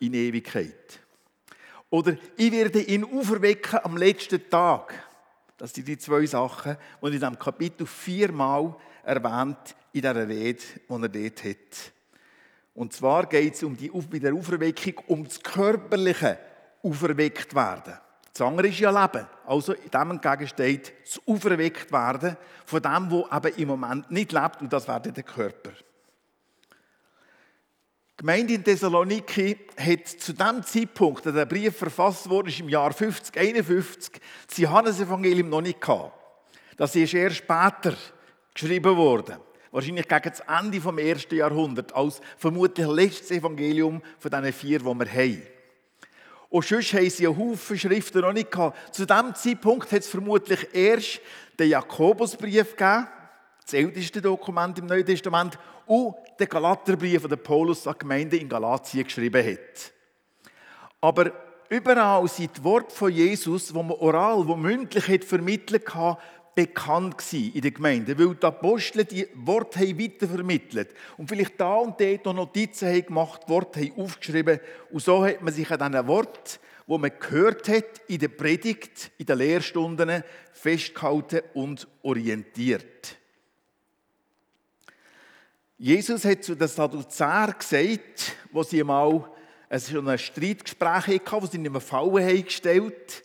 in 0.00 0.14
Ewigkeit. 0.14 1.00
Oder 1.90 2.16
ich 2.36 2.52
werde 2.52 2.82
ihn 2.82 3.04
auferwecken 3.04 3.80
am 3.82 3.96
letzten 3.96 4.50
Tag. 4.50 4.94
Das 5.56 5.72
sind 5.72 5.88
die 5.88 5.98
zwei 5.98 6.26
Sachen, 6.26 6.76
die 7.00 7.06
in 7.06 7.12
diesem 7.12 7.38
Kapitel 7.38 7.86
viermal 7.86 8.74
erwähnt 9.04 9.74
in 9.92 10.02
dieser 10.02 10.28
Rede, 10.28 10.62
die 10.88 10.92
er 10.92 11.08
dort 11.08 11.44
hat. 11.44 11.92
Und 12.74 12.92
zwar 12.92 13.26
geht 13.26 13.54
es 13.54 13.62
um 13.62 13.76
die, 13.76 13.88
bei 13.88 14.18
der 14.18 14.34
Auferweckung 14.34 15.02
um 15.06 15.24
das 15.24 15.42
körperliche 15.42 16.38
Auferweckt 16.82 17.54
werden. 17.54 17.94
Das 18.36 18.46
andere 18.46 18.68
ist 18.68 18.78
ja 18.80 18.90
Leben. 18.90 19.26
Also 19.46 19.72
dem 19.72 20.10
entgegen 20.10 20.46
steht, 20.46 20.92
das 21.02 21.18
auferweckt 21.26 21.90
werden 21.90 22.36
von 22.66 22.82
dem, 22.82 23.10
wo 23.10 23.26
eben 23.34 23.56
im 23.56 23.68
Moment 23.68 24.10
nicht 24.10 24.30
lebt, 24.30 24.60
und 24.60 24.70
das 24.70 24.86
wäre 24.86 25.00
der 25.00 25.22
Körper. 25.22 25.70
Die 28.10 28.16
Gemeinde 28.18 28.52
in 28.52 28.62
Thessaloniki 28.62 29.56
hat 29.78 30.06
zu 30.06 30.34
dem 30.34 30.62
Zeitpunkt, 30.62 31.26
als 31.26 31.34
der 31.34 31.46
Brief 31.46 31.78
verfasst 31.78 32.28
wurde, 32.28 32.52
im 32.58 32.68
Jahr 32.68 32.92
50, 32.92 33.38
51, 33.38 34.20
das 34.46 34.58
Johannesevangelium 34.58 35.48
noch 35.48 35.62
nicht 35.62 35.80
gehabt. 35.80 36.12
Das 36.76 36.94
ist 36.94 37.14
erst 37.14 37.36
später 37.36 37.94
geschrieben 38.52 38.96
worden. 38.98 39.36
Wahrscheinlich 39.70 40.06
gegen 40.06 40.30
das 40.30 40.40
Ende 40.40 40.78
des 40.78 40.98
ersten 40.98 41.36
Jahrhunderts, 41.36 41.94
als 41.94 42.20
vermutlich 42.36 42.86
letztes 42.86 43.30
Evangelium 43.30 44.02
von 44.18 44.30
diesen 44.30 44.52
vier, 44.52 44.80
die 44.80 44.84
wir 44.84 45.10
haben. 45.10 45.55
Und 46.48 46.64
sonst 46.64 46.92
haben 46.92 47.10
sie 47.10 47.26
einen 47.26 47.36
Haufen 47.36 47.78
Schriften 47.78 48.20
noch 48.20 48.32
nicht 48.32 48.50
gehabt. 48.50 48.94
Zu 48.94 49.06
diesem 49.06 49.34
Zeitpunkt 49.34 49.90
hat 49.90 50.00
es 50.00 50.08
vermutlich 50.08 50.68
erst 50.72 51.20
den 51.58 51.70
Jakobusbrief 51.70 52.76
gegeben, 52.76 53.08
das 53.62 53.74
älteste 53.74 54.22
Dokument 54.22 54.78
im 54.78 54.86
Neuen 54.86 55.04
Testament, 55.04 55.58
und 55.86 56.14
den 56.38 56.48
Galaterbrief, 56.48 57.26
den 57.26 57.42
Paulus 57.42 57.86
an 57.86 57.94
die 57.94 57.98
Gemeinde 58.00 58.36
in 58.36 58.48
Galatien 58.48 59.04
geschrieben 59.04 59.44
hat. 59.44 59.92
Aber 61.00 61.32
überall 61.68 62.26
sind 62.28 62.56
die 62.56 62.64
Worte 62.64 62.94
von 62.94 63.12
Jesus, 63.12 63.68
die 63.68 63.74
man 63.74 63.92
oral, 63.92 64.44
die 64.44 64.56
mündlich 64.56 65.08
hat 65.08 65.24
vermittelt 65.24 65.94
hat, 65.94 66.18
bekannt 66.56 67.18
gewesen 67.18 67.52
in 67.54 67.60
der 67.60 67.70
Gemeinde, 67.70 68.18
weil 68.18 68.34
die 68.34 68.46
Apostel 68.46 69.04
die 69.04 69.28
Worte 69.34 69.78
haben 69.78 70.00
weitervermittelt 70.00 70.88
und 71.18 71.28
vielleicht 71.28 71.60
da 71.60 71.76
und 71.76 72.00
dort 72.00 72.24
noch 72.24 72.32
Notizen 72.32 72.88
haben 72.88 73.06
gemacht, 73.06 73.42
Worte 73.46 73.80
haben 73.80 74.00
aufgeschrieben 74.00 74.58
und 74.90 75.02
so 75.02 75.24
hat 75.24 75.42
man 75.42 75.52
sich 75.52 75.70
an 75.70 75.92
diesen 75.92 76.06
Worten, 76.08 76.58
wo 76.86 76.96
man 76.96 77.12
gehört 77.20 77.68
hat 77.68 78.00
in 78.08 78.20
der 78.20 78.28
Predigt, 78.28 79.10
in 79.18 79.26
den 79.26 79.36
Lehrstunden 79.36 80.24
festgehalten 80.52 81.42
und 81.52 81.86
orientiert. 82.02 83.18
Jesus 85.76 86.24
hat 86.24 86.42
zu 86.42 86.54
den 86.54 86.68
Sadduzäern 86.68 87.54
gesagt, 87.58 88.34
wo 88.50 88.62
sie 88.62 88.82
mal 88.82 89.30
es 89.68 89.90
schon 89.90 90.08
ein 90.08 90.18
Streitgespräch 90.18 91.06
hatten, 91.06 91.42
wo 91.42 91.46
sie 91.46 91.58
in 91.58 91.66
einem 91.66 91.82
Fallen 91.82 92.24
haben 92.24 92.44
gestellt. 92.44 93.22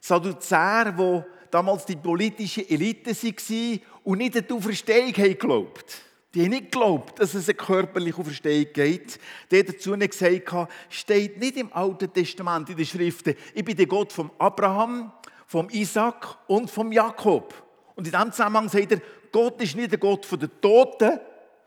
Sadduzäer, 0.00 0.92
die 0.92 1.22
damals 1.50 1.84
die 1.84 1.96
politische 1.96 2.68
Elite 2.68 3.10
waren 3.10 3.80
und 4.04 4.18
nicht 4.18 4.36
an 4.36 4.46
die 4.48 4.54
Auferstehung 4.54 5.12
geglaubt 5.12 6.02
Die 6.34 6.42
haben 6.42 6.50
nicht 6.50 6.70
geglaubt, 6.70 7.18
dass 7.18 7.34
es 7.34 7.48
eine 7.48 7.54
körperliche 7.54 8.18
Auferstehung 8.18 8.66
geht. 8.72 9.18
Die 9.50 9.58
haben 9.58 9.66
dazu 9.66 9.96
nicht 9.96 10.12
gesagt, 10.12 10.68
steht 10.88 11.38
nicht 11.38 11.56
im 11.56 11.72
Alten 11.72 12.12
Testament 12.12 12.70
in 12.70 12.76
den 12.76 12.86
Schriften, 12.86 13.34
ich 13.54 13.64
bin 13.64 13.76
der 13.76 13.86
Gott 13.86 14.12
von 14.12 14.30
Abraham, 14.38 15.12
vom 15.46 15.68
Isaac 15.70 16.38
und 16.46 16.70
vom 16.70 16.92
Jakob. 16.92 17.52
Und 17.96 18.06
in 18.06 18.12
diesem 18.12 18.32
Zusammenhang 18.32 18.68
sagt 18.68 18.92
er, 18.92 19.00
Gott 19.32 19.60
ist 19.60 19.76
nicht 19.76 19.90
der 19.90 19.98
Gott 19.98 20.26
der 20.40 20.60
Toten, 20.60 21.18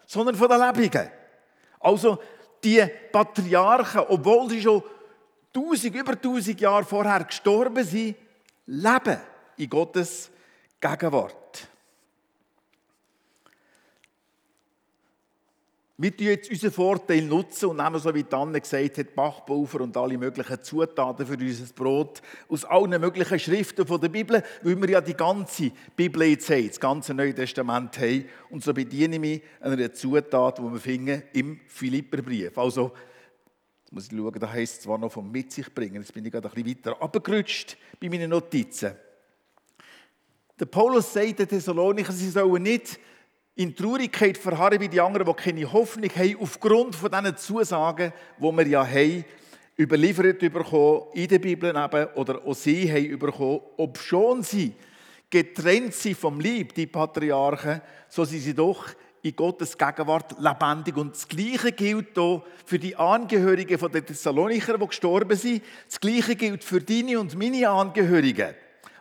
sondern 0.06 0.36
von 0.36 0.50
den 0.50 0.60
Lebenden. 0.60 1.10
Also 1.80 2.18
die 2.64 2.84
Patriarchen, 3.12 4.02
obwohl 4.08 4.50
sie 4.50 4.62
schon 4.62 4.82
tausend, 5.52 5.96
über 5.96 6.20
tausend 6.20 6.60
Jahre 6.60 6.86
vorher 6.86 7.26
gestorben 7.26 7.84
sind, 7.84 8.16
leben 8.66 9.18
in 9.58 9.70
Gottes 9.70 10.30
Gegenwart. 10.80 11.68
Wir 15.96 16.10
nutzen 16.10 16.26
jetzt 16.26 16.50
unseren 16.50 16.72
Vorteil 16.72 17.22
nutzen 17.22 17.70
und 17.70 17.78
nehmen, 17.78 18.00
so 18.00 18.14
wie 18.16 18.26
Anne 18.32 18.60
gesagt 18.60 18.98
hat, 18.98 19.16
Bachpulver 19.16 19.82
und 19.82 19.96
alle 19.96 20.18
möglichen 20.18 20.62
Zutaten 20.62 21.26
für 21.26 21.38
unser 21.38 21.74
Brot 21.74 22.22
aus 22.50 22.66
allen 22.66 23.00
möglichen 23.00 23.38
Schriften 23.38 23.86
der 23.86 24.10
Bibel, 24.10 24.44
weil 24.64 24.82
wir 24.82 24.90
ja 24.90 25.02
die 25.02 25.14
ganze 25.14 25.72
Bibel 25.96 26.24
jetzt 26.24 26.50
haben, 26.50 26.68
das 26.68 26.80
ganze 26.80 27.14
Neue 27.14 27.36
Testament 27.36 27.98
haben. 28.00 28.26
Und 28.50 28.64
so 28.64 28.74
bediene 28.74 29.16
ich 29.16 29.22
mich 29.22 29.42
einer 29.62 29.94
Zutat, 29.94 30.58
die 30.58 30.64
wir 30.64 30.80
finden 30.80 31.24
im 31.32 31.60
Philipperbrief. 31.68 32.58
Also, 32.58 32.92
jetzt 33.84 33.94
muss 33.94 34.12
ich 34.12 34.18
schauen, 34.18 34.40
da 34.40 34.52
heisst 34.52 34.78
es 34.78 34.82
zwar 34.82 34.98
noch 34.98 35.12
vom 35.12 35.32
Mit 35.32 35.52
sich 35.52 35.72
bringen, 35.74 36.02
jetzt 36.02 36.14
bin 36.14 36.26
ich 36.26 36.32
gerade 36.32 36.50
ein 36.50 36.54
bisschen 36.56 36.86
weiter 36.86 37.02
abgerutscht 37.02 37.78
bei 38.02 38.10
meinen 38.10 38.32
Notizen. 38.32 38.94
Der 40.60 40.66
Paulus 40.66 41.12
sagt 41.12 41.40
den 41.40 41.48
Thessalonicher, 41.48 42.14
sie 42.14 42.30
sollen 42.30 42.64
nicht 42.64 43.00
in 43.56 43.76
Traurigkeit 43.76 44.38
verharren 44.38 44.80
wie 44.80 44.90
die 44.90 45.02
anderen, 45.02 45.28
die 45.28 45.34
keine 45.34 45.72
Hoffnung 45.72 46.10
haben, 46.10 46.38
aufgrund 46.40 46.96
von 46.96 47.12
diesen 47.12 47.38
Zusagen, 47.38 48.14
die 48.38 48.44
wir 48.44 48.68
ja 48.68 48.86
haben, 48.86 49.26
überliefert 49.78 50.40
bekommen, 50.40 51.04
in 51.14 51.28
der 51.28 51.40
Bibel 51.40 51.70
eben, 51.70 52.08
oder 52.16 52.46
auch 52.46 52.54
sie 52.54 52.92
haben 52.92 53.20
bekommen, 53.20 53.62
ob 53.78 53.98
schon 53.98 54.44
sie 54.44 54.74
getrennt 55.30 55.94
sind 55.94 56.18
vom 56.18 56.40
Lieb, 56.40 56.76
die 56.76 56.86
Patriarchen, 56.86 57.82
so 58.08 58.24
sind 58.24 58.42
sie 58.42 58.54
doch 58.54 58.86
in 59.24 59.36
Gottes 59.36 59.78
Gegenwart 59.78 60.36
lebendig. 60.40 60.98
Und 60.98 61.16
das 61.16 61.28
Gleiche 61.28 61.72
gilt 61.72 62.18
auch 62.20 62.44
für 62.66 62.78
die 62.78 62.96
Angehörigen 62.96 63.80
der 63.92 64.06
Thessalonicher, 64.06 64.78
die 64.78 64.88
gestorben 64.88 65.36
sind. 65.36 65.64
Das 65.88 66.00
Gleiche 66.00 66.36
gilt 66.36 66.64
für 66.64 66.82
deine 66.82 67.20
und 67.20 67.36
meine 67.36 67.68
Angehörigen, 67.70 68.54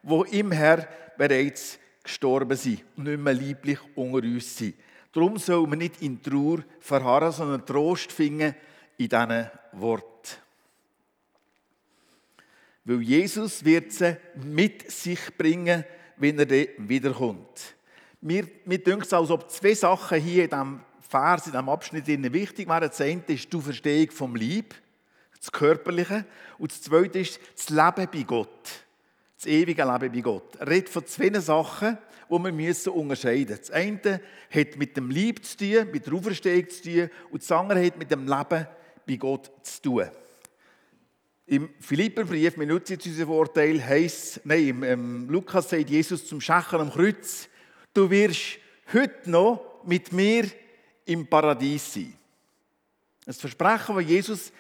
die 0.03 0.39
im 0.39 0.53
Herr 0.53 0.89
bereits 1.17 1.79
gestorben 2.03 2.57
sind 2.57 2.85
und 2.97 3.05
nicht 3.05 3.21
mehr 3.21 3.35
lieblich 3.35 3.79
unter 3.95 4.27
uns 4.27 4.57
sind. 4.57 4.75
Darum 5.13 5.37
soll 5.37 5.67
man 5.67 5.79
nicht 5.79 6.01
in 6.03 6.23
Trauer 6.23 6.65
verharren, 6.81 7.33
sondern 7.33 7.67
Trost 7.67 8.11
finden 8.13 8.55
in 8.97 9.09
diesen 9.09 9.51
Worten. 9.73 10.09
Weil 12.85 13.03
Jesus 13.03 13.65
wird 13.65 13.93
sie 13.93 14.17
mit 14.43 14.91
sich 14.91 15.21
bringen, 15.37 15.85
wenn 16.17 16.39
er 16.39 16.69
wiederkommt. 16.79 17.75
Mir, 18.21 18.49
mir 18.65 18.79
denkt 18.79 19.07
es, 19.07 19.13
als 19.13 19.31
ob 19.31 19.51
zwei 19.51 19.75
Sachen 19.75 20.21
hier 20.21 20.45
in 20.45 20.51
diesem 20.51 20.81
Vers, 21.01 21.47
in 21.47 21.53
diesem 21.53 21.69
Abschnitt 21.69 22.07
wichtig 22.07 22.69
wären. 22.69 22.89
Das 22.89 23.01
eine 23.01 23.23
ist 23.29 23.53
die 23.53 23.61
Verstehung 23.61 24.11
vom 24.11 24.35
Lieb, 24.35 24.75
das 25.39 25.53
Körperliche. 25.53 26.25
Und 26.59 26.73
das 26.73 26.83
zweite 26.83 27.19
ist 27.19 27.39
das 27.55 27.69
Leben 27.69 28.09
bei 28.11 28.23
Gott 28.23 28.83
das 29.43 29.51
ewige 29.51 29.83
Leben 29.83 30.13
bei 30.13 30.21
Gott. 30.21 30.55
Er 30.61 30.69
redet 30.69 30.89
von 30.89 31.05
zwei 31.05 31.31
Sachen, 31.41 31.99
die 32.31 32.39
wir 32.39 32.53
müssen 32.53 32.93
unterscheiden 32.93 33.49
müssen. 33.49 33.61
Das 33.61 33.71
eine 33.73 34.21
hat 34.51 34.77
mit 34.77 34.97
dem 34.97 35.11
Lieb 35.11 35.45
zu 35.45 35.57
tun, 35.57 35.91
mit 35.91 36.07
der 36.07 36.15
Auferstehung 36.15 36.69
zu 36.71 36.83
tun, 36.83 37.11
und 37.31 37.43
das 37.43 37.51
andere 37.51 37.85
hat 37.85 37.99
mit 37.99 38.11
dem 38.11 38.29
Leben 38.29 38.67
bei 39.05 39.17
Gott 39.17 39.51
zu 39.65 39.83
tun. 39.83 40.09
Im 41.47 41.71
Philipperbrief, 41.81 42.57
wir 42.57 42.67
nutzen 42.67 42.93
jetzt 42.93 43.07
unseren 43.07 43.27
Vorteil, 43.27 43.85
heisst, 43.85 44.41
nein, 44.45 44.69
im, 44.69 44.83
im 44.85 45.29
Lukas 45.29 45.69
sagt 45.69 45.91
Jesus 45.91 46.25
zum 46.25 46.41
Schächer 46.41 46.79
am 46.79 46.93
Kreuz, 46.93 47.49
du 47.93 48.09
wirst 48.09 48.59
heute 48.93 49.29
noch 49.29 49.83
mit 49.85 50.13
mir 50.13 50.47
im 51.05 51.27
Paradies 51.27 51.95
sein. 51.95 52.15
Das 53.27 53.41
Versprechen, 53.41 53.97
das 53.97 54.05
Jesus 54.05 54.53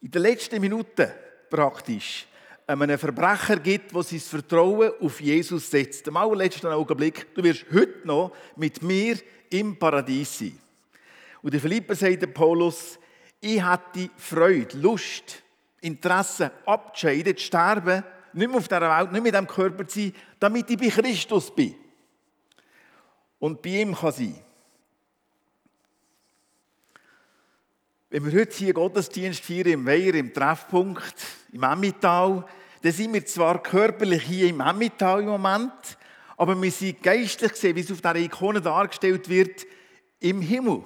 in 0.00 0.10
den 0.12 0.22
letzten 0.22 0.60
Minuten 0.60 1.10
praktisch 1.50 2.28
einem 2.70 2.98
Verbrecher 2.98 3.58
gibt, 3.58 3.94
der 3.94 4.02
sein 4.02 4.20
Vertrauen 4.20 4.92
auf 5.00 5.20
Jesus 5.20 5.70
setzt. 5.70 6.06
Im 6.06 6.16
allerletzten 6.16 6.70
Augenblick, 6.70 7.34
du 7.34 7.42
wirst 7.42 7.66
heute 7.72 8.06
noch 8.06 8.32
mit 8.56 8.82
mir 8.82 9.16
im 9.50 9.76
Paradies 9.76 10.38
sein. 10.38 10.58
Und 11.42 11.52
der 11.52 11.60
Philipper 11.60 11.94
sagt 11.94 12.22
der 12.22 12.28
Paulus, 12.28 12.98
ich 13.40 13.60
hatte 13.60 14.10
Freude, 14.16 14.76
Lust, 14.78 15.42
Interesse, 15.80 16.52
abzuscheiden, 16.66 17.36
zu 17.36 17.44
sterben, 17.44 18.04
nicht 18.32 18.48
mehr 18.48 18.58
auf 18.58 18.68
dieser 18.68 18.80
Welt, 18.82 19.12
nicht 19.12 19.22
mehr 19.22 19.34
in 19.34 19.46
diesem 19.46 19.46
Körper 19.48 19.88
zu 19.88 20.00
sein, 20.00 20.12
damit 20.38 20.70
ich 20.70 20.78
bei 20.78 20.88
Christus 20.88 21.52
bin. 21.52 21.74
Und 23.38 23.62
bei 23.62 23.80
ihm 23.80 23.94
kann 23.94 24.12
sein. 24.12 24.38
Wenn 28.10 28.26
wir 28.26 28.40
heute 28.40 28.56
hier 28.56 28.74
Gottesdienst 28.74 29.44
feiern 29.44 29.66
im 29.66 29.86
Weiher, 29.86 30.14
im 30.14 30.34
Treffpunkt, 30.34 31.14
im 31.52 31.62
Emmital, 31.62 32.44
dann 32.82 32.92
sind 32.92 33.12
wir 33.12 33.24
zwar 33.26 33.62
körperlich 33.62 34.22
hier 34.22 34.48
im 34.48 34.60
Emmental 34.60 35.20
im 35.20 35.26
Moment, 35.26 35.72
aber 36.36 36.60
wir 36.60 36.70
sind 36.70 37.02
geistlich 37.02 37.52
gesehen, 37.52 37.76
wie 37.76 37.80
es 37.80 37.92
auf 37.92 38.00
dieser 38.00 38.16
Ikone 38.16 38.60
dargestellt 38.60 39.28
wird, 39.28 39.66
im 40.20 40.40
Himmel. 40.40 40.84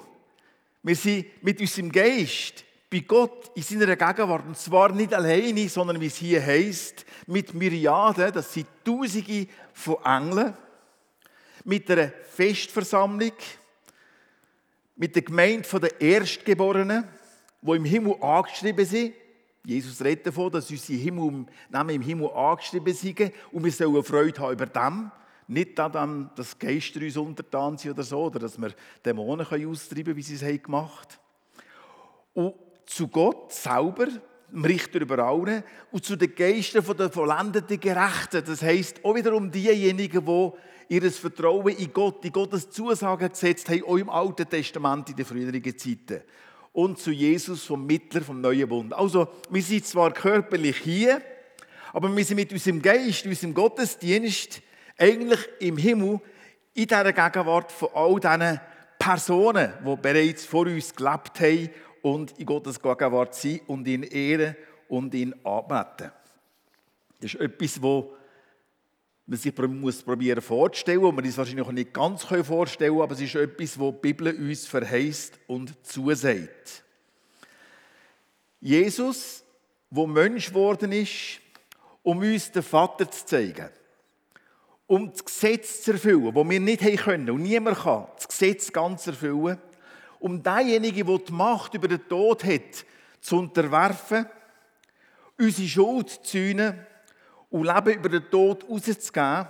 Wir 0.83 0.95
sind 0.95 1.43
mit 1.43 1.59
unserem 1.61 1.91
Geist 1.91 2.65
bei 2.91 2.99
Gott 2.99 3.51
in 3.55 3.63
seiner 3.63 3.95
Gegenwart. 3.95 4.45
Und 4.45 4.57
zwar 4.57 4.91
nicht 4.91 5.13
alleine, 5.13 5.67
sondern 5.69 5.99
wie 5.99 6.07
es 6.07 6.17
hier 6.17 6.45
heißt, 6.45 7.05
mit 7.27 7.53
Myriaden, 7.53 8.33
das 8.33 8.53
sind 8.53 8.67
Tausende 8.83 9.47
von 9.73 9.97
Engeln, 10.03 10.53
mit 11.63 11.89
einer 11.89 12.11
Festversammlung, 12.29 13.33
mit 14.95 15.15
der 15.15 15.23
Gemeinde 15.23 15.79
der 15.79 16.01
Erstgeborenen, 16.01 17.07
die 17.61 17.71
im 17.71 17.85
Himmel 17.85 18.15
angeschrieben 18.21 18.85
sind. 18.85 19.13
Jesus 19.65 20.03
redet 20.03 20.27
davon, 20.27 20.51
dass 20.51 20.69
unsere 20.69 20.99
Himmel, 20.99 21.45
Namen 21.69 21.95
im 21.95 22.01
Himmel 22.01 22.29
angeschrieben 22.31 22.93
sind 22.93 23.31
und 23.51 23.63
wir 23.63 23.71
sollen 23.71 24.03
Freude 24.03 24.39
haben 24.39 24.53
über 24.53 24.65
dem. 24.67 25.11
Nicht 25.47 25.77
daran, 25.77 26.29
dass 26.35 26.57
Geister 26.57 27.01
uns 27.01 27.17
untertan 27.17 27.77
sind 27.77 27.91
oder 27.91 28.03
so, 28.03 28.23
oder 28.25 28.39
dass 28.39 28.59
wir 28.59 28.73
Dämonen 29.03 29.45
austreiben 29.45 30.05
können, 30.05 30.15
wie 30.17 30.21
sie 30.21 30.35
es 30.35 30.63
gemacht 30.63 31.19
haben. 32.35 32.47
Und 32.47 32.55
zu 32.85 33.07
Gott 33.07 33.51
selber, 33.51 34.07
dem 34.51 34.65
Richter 34.65 35.01
über 35.01 35.19
alle, 35.19 35.63
und 35.91 36.03
zu 36.03 36.15
den 36.15 36.33
Geistern 36.33 36.85
der 36.97 37.11
vollendeten 37.11 37.79
Gerechten. 37.79 38.43
Das 38.45 38.61
heisst 38.61 39.03
auch 39.03 39.15
wiederum 39.15 39.51
diejenigen, 39.51 40.25
die 40.25 40.51
ihr 40.95 41.11
Vertrauen 41.11 41.75
in 41.75 41.93
Gott, 41.93 42.23
in 42.25 42.31
Gottes 42.31 42.69
Zusagen 42.69 43.29
gesetzt 43.29 43.69
haben, 43.69 43.83
auch 43.83 43.97
im 43.97 44.09
Alten 44.09 44.47
Testament 44.49 45.09
in 45.09 45.15
den 45.15 45.25
früheren 45.25 45.63
Zeiten 45.77 46.21
und 46.75 46.99
zu 46.99 47.11
Jesus 47.11 47.63
vom 47.63 47.85
Mittler 47.85 48.21
vom 48.21 48.41
neuen 48.41 48.67
Bund. 48.67 48.93
Also, 48.93 49.29
wir 49.49 49.61
sind 49.61 49.85
zwar 49.85 50.11
körperlich 50.11 50.75
hier, 50.77 51.21
aber 51.93 52.13
wir 52.13 52.25
sind 52.25 52.35
mit 52.35 52.51
unserem 52.51 52.81
Geist, 52.81 53.25
unserem 53.25 53.53
Gottesdienst 53.53 54.61
eigentlich 54.97 55.39
im 55.59 55.77
Himmel 55.77 56.19
in 56.73 56.87
dieser 56.87 57.13
Gegenwart 57.13 57.71
von 57.71 57.87
all 57.93 58.19
diesen 58.19 58.59
Personen, 58.99 59.71
die 59.87 59.95
bereits 59.95 60.43
vor 60.43 60.65
uns 60.67 60.93
gelebt 60.93 61.39
haben 61.39 61.69
und 62.01 62.37
in 62.37 62.45
Gottes 62.45 62.81
Gegenwart 62.81 63.35
sind 63.35 63.61
und 63.69 63.87
ihn 63.87 64.03
ehren 64.03 64.57
und 64.89 65.13
ihn 65.13 65.33
anbeten. 65.45 66.11
Das 67.21 67.33
ist 67.33 67.39
etwas, 67.39 67.81
wo 67.81 68.14
man 69.27 69.39
sich 69.39 69.57
muss 69.57 70.03
probieren 70.03 70.41
vorzustellen, 70.41 71.01
wo 71.01 71.11
man 71.11 71.25
es 71.25 71.37
wahrscheinlich 71.37 71.65
auch 71.65 71.71
nicht 71.71 71.93
ganz 71.93 72.23
vorstellen 72.23 73.01
aber 73.01 73.13
es 73.13 73.21
ist 73.21 73.35
etwas, 73.35 73.79
wo 73.79 73.91
die 73.91 73.99
Bibel 74.01 74.33
uns 74.35 74.67
verheißt 74.67 75.39
und 75.47 75.85
zusagt. 75.85 76.83
Jesus, 78.59 79.43
wo 79.89 80.05
Mensch 80.05 80.49
geworden 80.49 80.91
ist, 80.91 81.39
um 82.03 82.19
uns 82.19 82.51
den 82.51 82.63
Vater 82.63 83.09
zu 83.09 83.25
zeigen, 83.25 83.69
um 84.87 85.11
das 85.11 85.25
Gesetz 85.25 85.81
zu 85.81 85.93
erfüllen, 85.93 86.33
das 86.33 86.49
wir 86.49 86.59
nicht 86.59 86.83
haben 86.83 86.95
können 86.95 87.29
und 87.31 87.41
niemand 87.41 87.79
kann, 87.79 88.07
das 88.15 88.27
Gesetz 88.27 88.71
ganz 88.71 89.07
erfüllen, 89.07 89.57
um 90.19 90.41
denjenigen, 90.41 91.07
der 91.07 91.17
die 91.17 91.33
Macht 91.33 91.73
über 91.73 91.87
den 91.87 92.07
Tod 92.07 92.43
hat, 92.43 92.85
zu 93.21 93.37
unterwerfen, 93.37 94.27
unsere 95.37 95.67
Schuld 95.67 96.09
zu 96.09 96.19
sühnen 96.37 96.85
und 97.55 97.65
Leben 97.65 97.99
über 97.99 98.09
den 98.09 98.29
Tod 98.29 98.65
rauszugeben, 98.69 99.47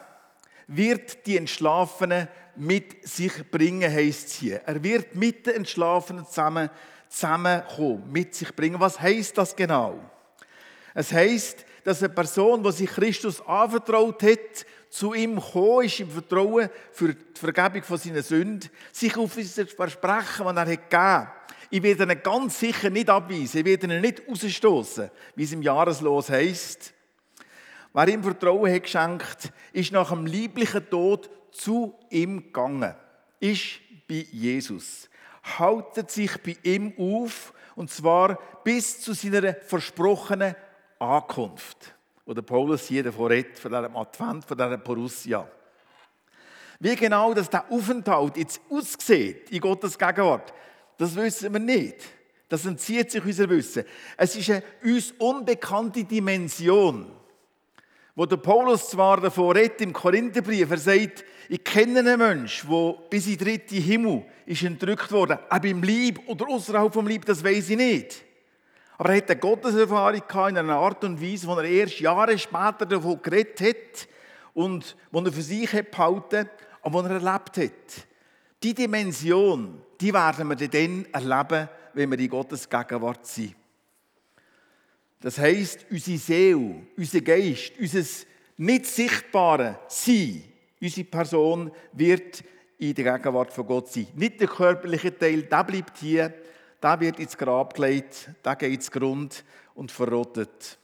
wird 0.67 1.25
die 1.25 1.37
Entschlafenen 1.37 2.27
mit 2.55 3.07
sich 3.07 3.49
bringen, 3.49 3.91
heisst 3.91 4.27
es 4.27 4.33
hier. 4.35 4.61
Er 4.65 4.81
wird 4.83 5.15
mit 5.15 5.47
den 5.47 5.55
Entschlafenen 5.55 6.25
zusammen, 6.25 6.69
zusammenkommen, 7.09 8.03
mit 8.11 8.35
sich 8.35 8.55
bringen. 8.55 8.79
Was 8.79 8.99
heisst 8.99 9.37
das 9.37 9.55
genau? 9.55 9.99
Es 10.93 11.11
heisst, 11.11 11.65
dass 11.83 12.03
eine 12.03 12.13
Person, 12.13 12.63
die 12.63 12.71
sich 12.71 12.89
Christus 12.89 13.41
anvertraut 13.45 14.21
hat, 14.23 14.65
zu 14.89 15.13
ihm 15.13 15.35
gekommen 15.35 15.85
ist 15.85 15.99
im 15.99 16.09
Vertrauen 16.09 16.69
für 16.91 17.13
die 17.13 17.39
Vergebung 17.39 17.83
von 17.83 17.97
seinen 17.97 18.23
Sünden, 18.23 18.69
sich 18.91 19.17
auf 19.17 19.35
dieses 19.35 19.73
Versprechen, 19.73 20.45
das 20.45 20.55
er 20.55 20.71
hat 20.71 20.89
gegeben 20.89 21.27
ich 21.69 21.83
werde 21.83 22.03
ihn 22.03 22.21
ganz 22.21 22.59
sicher 22.59 22.89
nicht 22.89 23.09
abweisen, 23.09 23.59
ich 23.59 23.65
werde 23.65 23.87
ihn 23.93 23.99
nicht 24.01 24.21
rausstoßen, 24.29 25.09
wie 25.35 25.43
es 25.43 25.51
im 25.51 25.61
Jahreslos 25.61 26.29
heisst. 26.29 26.93
Wer 27.95 28.09
ihm 28.09 28.23
Vertrauen 28.23 28.69
hat 28.69 28.83
geschenkt, 28.83 29.53
ist 29.71 29.93
nach 29.93 30.09
dem 30.09 30.25
lieblichen 30.25 30.89
Tod 30.89 31.29
zu 31.53 31.97
ihm 32.09 32.43
gegangen, 32.43 32.93
ist 33.39 33.79
bei 34.05 34.27
Jesus, 34.33 35.09
haltet 35.57 36.11
sich 36.11 36.37
bei 36.43 36.57
ihm 36.61 36.93
auf 36.97 37.53
und 37.73 37.89
zwar 37.89 38.37
bis 38.65 38.99
zu 38.99 39.13
seiner 39.13 39.53
versprochenen 39.53 40.55
Ankunft. 40.99 41.95
Wo 42.25 42.33
der 42.33 42.41
Paulus 42.41 42.85
hier 42.85 43.01
davon 43.01 43.27
redet, 43.27 43.57
von 43.57 43.71
diesem 43.71 43.95
Advent, 43.95 44.43
von 44.43 44.57
dieser 44.57 44.77
Borussia. 44.77 45.47
Wie 46.81 46.97
genau 46.97 47.33
das 47.33 47.49
der 47.49 47.71
Aufenthalt 47.71 48.35
jetzt 48.35 48.59
aussieht 48.69 49.49
in 49.51 49.61
Gottes 49.61 49.97
Gegenwart, 49.97 50.53
das 50.97 51.15
wissen 51.15 51.53
wir 51.53 51.61
nicht. 51.61 52.03
Das 52.49 52.65
entzieht 52.65 53.11
sich 53.11 53.23
unser 53.23 53.49
Wissen. 53.49 53.85
Es 54.17 54.35
ist 54.35 54.49
eine 54.49 54.63
uns 54.83 55.13
unbekannte 55.17 56.03
Dimension 56.03 57.21
wo 58.15 58.25
der 58.25 58.37
Paulus 58.37 58.89
zwar 58.89 59.19
davon 59.19 59.55
redet 59.55 59.81
im 59.81 59.91
Korintherbrief, 59.93 60.71
er 60.71 60.77
sagt, 60.77 61.25
ich 61.49 61.63
kenne 61.63 61.99
einen 61.99 62.17
Menschen, 62.17 62.69
der 62.69 62.95
bis 63.09 63.27
in 63.27 63.37
den 63.37 63.45
dritten 63.45 63.81
Himmel 63.81 64.25
ist 64.45 64.63
entrückt 64.63 65.11
worden, 65.11 65.37
ob 65.49 65.65
im 65.65 65.83
Lieb 65.83 66.19
oder 66.27 66.47
außerhalb 66.47 66.93
vom 66.93 67.07
Lieb, 67.07 67.25
das 67.25 67.43
weiß 67.43 67.69
ich 67.69 67.77
nicht. 67.77 68.23
Aber 68.97 69.09
er 69.09 69.17
hat 69.17 69.29
eine 69.29 69.39
Gotteserfahrung 69.39 70.21
in 70.49 70.57
einer 70.57 70.77
Art 70.77 71.03
und 71.03 71.21
Weise, 71.21 71.47
wo 71.47 71.55
er 71.55 71.65
erst 71.65 71.99
Jahre 71.99 72.37
später 72.37 72.85
davon 72.85 73.21
geredet 73.21 73.59
hat 73.61 74.07
und 74.53 74.95
wo 75.11 75.19
er 75.19 75.33
für 75.33 75.41
sich 75.41 75.71
hat 75.73 75.91
behalten 75.91 76.49
und 76.81 76.93
wo 76.93 77.01
er 77.01 77.11
erlebt 77.11 77.57
hat. 77.57 78.07
Die 78.63 78.73
Dimension, 78.73 79.81
die 79.99 80.13
werden 80.13 80.47
wir 80.47 80.67
dann 80.67 81.05
erleben, 81.11 81.69
wenn 81.93 82.11
wir 82.11 82.19
in 82.19 82.29
Gottes 82.29 82.69
Gegenwart 82.69 83.25
sind. 83.25 83.55
Das 85.25 85.39
heißt, 85.39 85.87
unsere 85.89 86.19
Seele, 86.19 86.83
unser 86.95 87.19
Geist, 87.19 87.71
unser 87.79 88.03
nicht 88.57 88.85
sichtbare 88.85 89.79
Sein, 89.87 90.43
unsere 90.79 91.07
Person 91.07 91.71
wird 91.93 92.43
in 92.77 92.93
der 92.93 93.17
Gegenwart 93.17 93.51
von 93.51 93.65
Gott 93.65 93.87
sein. 93.87 94.05
Nicht 94.13 94.39
der 94.39 94.47
körperliche 94.47 95.17
Teil, 95.17 95.41
der 95.41 95.63
bleibt 95.63 95.97
hier, 95.97 96.31
der 96.79 96.99
wird 96.99 97.19
ins 97.19 97.35
Grab 97.35 97.73
gelegt, 97.73 98.29
der 98.45 98.55
geht 98.55 98.73
ins 98.73 98.91
Grund 98.91 99.43
und 99.73 99.91
verrottet. 99.91 100.77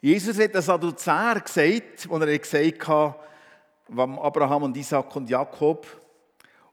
Jesus 0.00 0.36
hat 0.36 0.56
das 0.56 0.66
Sadduzäer 0.66 1.42
gesagt, 1.44 2.08
als 2.10 2.26
er 2.26 2.38
gesagt 2.40 2.88
hat, 2.88 3.20
von 3.86 4.18
Abraham 4.18 4.64
und 4.64 4.76
Isaac 4.76 5.14
und 5.14 5.30
Jakob, 5.30 5.86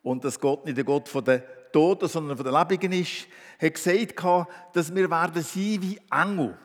und 0.01 0.25
dass 0.25 0.39
Gott 0.39 0.65
nicht 0.65 0.77
der 0.77 0.83
Gott 0.83 1.07
der 1.27 1.60
Toten, 1.71 2.07
sondern 2.07 2.37
von 2.37 2.45
den 2.45 2.53
Lebenden 2.53 3.01
ist, 3.01 3.27
hat 3.61 3.73
gesagt, 3.73 4.47
dass 4.73 4.93
wir 4.93 5.09
werden 5.09 5.43
sein 5.43 5.77
wie 5.81 5.99
Engel. 6.11 6.57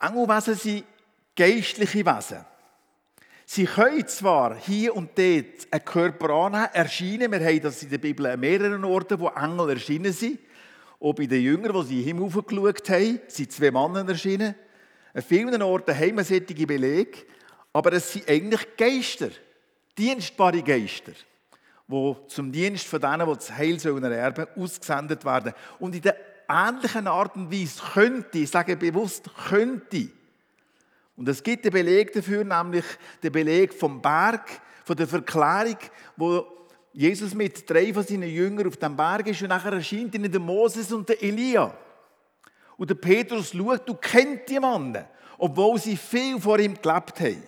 Engelwesen 0.00 0.54
sind 0.54 0.84
geistliche 1.36 2.04
Wesen. 2.04 2.44
Sie 3.44 3.64
können 3.64 4.06
zwar 4.06 4.56
hier 4.56 4.94
und 4.94 5.10
dort 5.18 5.66
einen 5.70 5.84
Körper 5.84 6.30
annehmen, 6.30 6.68
erscheinen. 6.72 7.32
Wir 7.32 7.44
haben 7.44 7.60
das 7.60 7.82
in 7.82 7.90
der 7.90 7.98
Bibel 7.98 8.26
an 8.26 8.38
mehreren 8.38 8.84
Orten, 8.84 9.18
wo 9.18 9.28
Engel 9.28 9.70
erschienen 9.70 10.12
sind. 10.12 10.38
Auch 11.00 11.14
bei 11.14 11.26
den 11.26 11.42
Jüngern, 11.42 11.72
die 11.80 11.88
sie 11.88 12.00
in 12.00 12.16
den 12.16 12.18
Himmel 12.18 12.42
geschaut 12.42 12.90
haben, 12.90 13.20
sind 13.26 13.52
zwei 13.52 13.70
Männer 13.70 14.08
erschienen. 14.08 14.54
An 15.12 15.22
vielen 15.22 15.62
Orten 15.62 15.98
haben 15.98 16.16
wir 16.16 16.24
solche 16.24 16.66
Belege, 16.66 17.18
aber 17.72 17.92
es 17.94 18.12
sind 18.12 18.28
eigentlich 18.28 18.76
Geister, 18.76 19.30
dienstbare 19.98 20.62
Geister 20.62 21.12
wo 21.90 22.16
zum 22.28 22.52
Dienst 22.52 22.86
von 22.86 23.00
denen, 23.00 23.26
die 23.26 23.34
das 23.34 23.56
Heil 23.56 23.78
sollen 23.80 24.04
erben 24.04 24.46
ausgesendet 24.56 25.24
werden. 25.24 25.52
Und 25.80 25.94
in 25.96 26.02
der 26.02 26.16
ähnlichen 26.48 27.08
Art 27.08 27.34
und 27.34 27.52
Weise 27.52 27.82
könnte, 27.92 28.38
ich 28.38 28.50
sage 28.50 28.76
bewusst 28.76 29.28
könnte, 29.48 30.08
und 31.16 31.28
es 31.28 31.42
gibt 31.42 31.66
den 31.66 31.72
Beleg 31.72 32.12
dafür, 32.14 32.44
nämlich 32.44 32.84
den 33.22 33.32
Beleg 33.32 33.74
vom 33.74 34.00
Berg, 34.00 34.48
von 34.84 34.96
der 34.96 35.06
Verklärung, 35.06 35.76
wo 36.16 36.46
Jesus 36.92 37.34
mit 37.34 37.68
drei 37.68 37.92
von 37.92 38.04
seinen 38.04 38.30
Jüngern 38.30 38.68
auf 38.68 38.76
dem 38.76 38.96
Berg 38.96 39.26
ist 39.26 39.42
und 39.42 39.48
nachher 39.48 39.72
erscheint 39.72 40.14
ihnen 40.14 40.32
der 40.32 40.40
Moses 40.40 40.90
und 40.92 41.08
der 41.08 41.22
Elia. 41.22 41.76
Und 42.76 42.88
der 42.88 42.94
Petrus 42.94 43.52
schaut, 43.52 43.86
du 43.86 43.94
kennst 43.94 44.48
die 44.48 44.58
Männer, 44.58 45.10
obwohl 45.36 45.78
sie 45.78 45.96
viel 45.96 46.40
vor 46.40 46.58
ihm 46.58 46.74
gelebt 46.80 47.20
haben. 47.20 47.42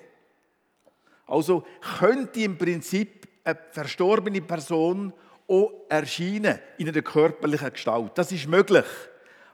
Also 1.26 1.64
könnte 1.98 2.40
im 2.40 2.58
Prinzip 2.58 3.26
eine 3.44 3.58
verstorbene 3.70 4.40
Person 4.40 5.12
auch 5.48 5.72
erscheinen 5.88 6.58
in 6.78 6.88
einer 6.88 7.02
körperlichen 7.02 7.72
Gestalt. 7.72 8.12
Das 8.16 8.32
ist 8.32 8.46
möglich. 8.46 8.84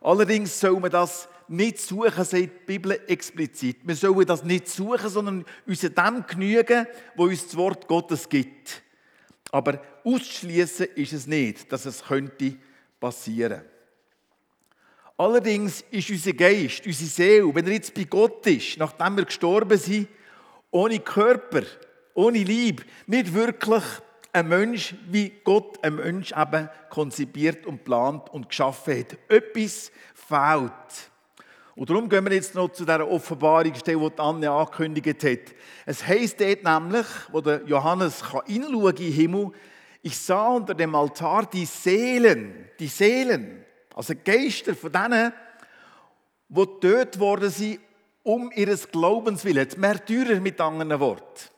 Allerdings 0.00 0.60
soll 0.60 0.78
man 0.78 0.90
das 0.90 1.28
nicht 1.48 1.80
suchen, 1.80 2.24
sagt 2.24 2.34
die 2.34 2.46
Bibel 2.46 3.00
explizit. 3.06 3.78
Wir 3.82 3.96
sollen 3.96 4.26
das 4.26 4.44
nicht 4.44 4.68
suchen, 4.68 5.08
sondern 5.08 5.44
uns 5.66 5.80
dem 5.80 6.24
genügen, 6.26 6.86
wo 7.16 7.24
uns 7.24 7.44
das 7.44 7.56
Wort 7.56 7.88
Gottes 7.88 8.28
gibt. 8.28 8.82
Aber 9.50 9.80
auszuschließen 10.04 10.88
ist 10.94 11.12
es 11.12 11.26
nicht, 11.26 11.72
dass 11.72 11.86
es 11.86 12.04
könnte 12.04 12.56
passieren. 13.00 13.62
Allerdings 15.16 15.84
ist 15.90 16.10
unser 16.10 16.32
Geist, 16.32 16.86
unsere 16.86 17.10
Seele, 17.10 17.54
wenn 17.54 17.66
er 17.66 17.72
jetzt 17.72 17.94
bei 17.94 18.04
Gott 18.04 18.46
ist, 18.46 18.78
nachdem 18.78 19.16
wir 19.16 19.24
gestorben 19.24 19.76
sind, 19.76 20.06
ohne 20.70 21.00
Körper, 21.00 21.62
ohne 22.18 22.42
Liebe 22.42 22.82
nicht 23.06 23.32
wirklich 23.32 23.84
ein 24.32 24.48
Mensch, 24.48 24.92
wie 25.08 25.32
Gott 25.44 25.78
ein 25.84 25.94
Mensch 25.94 26.32
eben 26.32 26.68
konzipiert 26.90 27.64
und 27.64 27.84
plant 27.84 28.28
und 28.30 28.48
geschaffen 28.48 28.98
hat. 28.98 29.16
Etwas 29.28 29.92
fehlt. 30.14 31.10
Und 31.76 31.88
darum 31.88 32.08
gehen 32.08 32.24
wir 32.24 32.32
jetzt 32.32 32.56
noch 32.56 32.72
zu 32.72 32.84
dieser 32.84 33.08
Offenbarung, 33.08 33.72
die 33.72 34.20
Anne 34.20 34.50
angekündigt 34.50 35.22
hat. 35.22 35.54
Es 35.86 36.04
heisst 36.04 36.40
dort 36.40 36.64
nämlich, 36.64 37.06
wo 37.30 37.40
der 37.40 37.62
Johannes 37.66 38.24
in 38.46 38.62
den 38.62 39.12
Himmel, 39.12 39.52
ich 40.02 40.18
sah 40.18 40.48
unter 40.48 40.74
dem 40.74 40.96
Altar 40.96 41.46
die 41.46 41.66
Seelen, 41.66 42.68
die 42.80 42.88
Seelen, 42.88 43.64
also 43.94 44.14
Geister 44.24 44.74
von 44.74 44.90
denen, 44.90 45.32
die 46.48 46.66
dort 46.80 47.20
worden 47.20 47.50
sind, 47.50 47.78
um 48.24 48.50
ihres 48.56 48.90
Glaubens 48.90 49.44
willen, 49.44 49.68
Märtyrer 49.76 50.40
mit 50.40 50.60
anderen 50.60 50.98
Worten. 50.98 51.57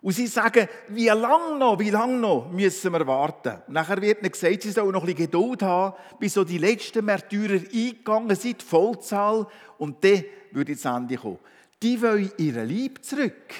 Und 0.00 0.12
sie 0.12 0.28
sagen, 0.28 0.68
wie 0.88 1.08
lange 1.08 1.58
noch, 1.58 1.78
wie 1.78 1.90
lange 1.90 2.18
noch 2.18 2.50
müssen 2.50 2.92
wir 2.92 3.06
warten? 3.06 3.62
Und 3.66 3.74
nachher 3.74 4.00
wird 4.00 4.20
ihnen 4.20 4.30
gesagt, 4.30 4.62
sie 4.62 4.70
sollen 4.70 4.92
noch 4.92 5.02
ein 5.02 5.06
bisschen 5.06 5.26
Geduld 5.26 5.62
haben, 5.62 5.96
bis 6.20 6.34
so 6.34 6.44
die 6.44 6.58
letzten 6.58 7.04
Märtyrer 7.04 7.60
eingegangen 7.72 8.36
sind, 8.36 8.62
Vollzahl, 8.62 9.46
und 9.78 10.02
dann 10.04 10.24
würde 10.52 10.74
das 10.74 10.84
Ende 10.84 11.16
kommen. 11.16 11.38
Die 11.82 12.00
wollen 12.00 12.30
ihre 12.36 12.64
Liebe 12.64 13.00
zurück. 13.00 13.54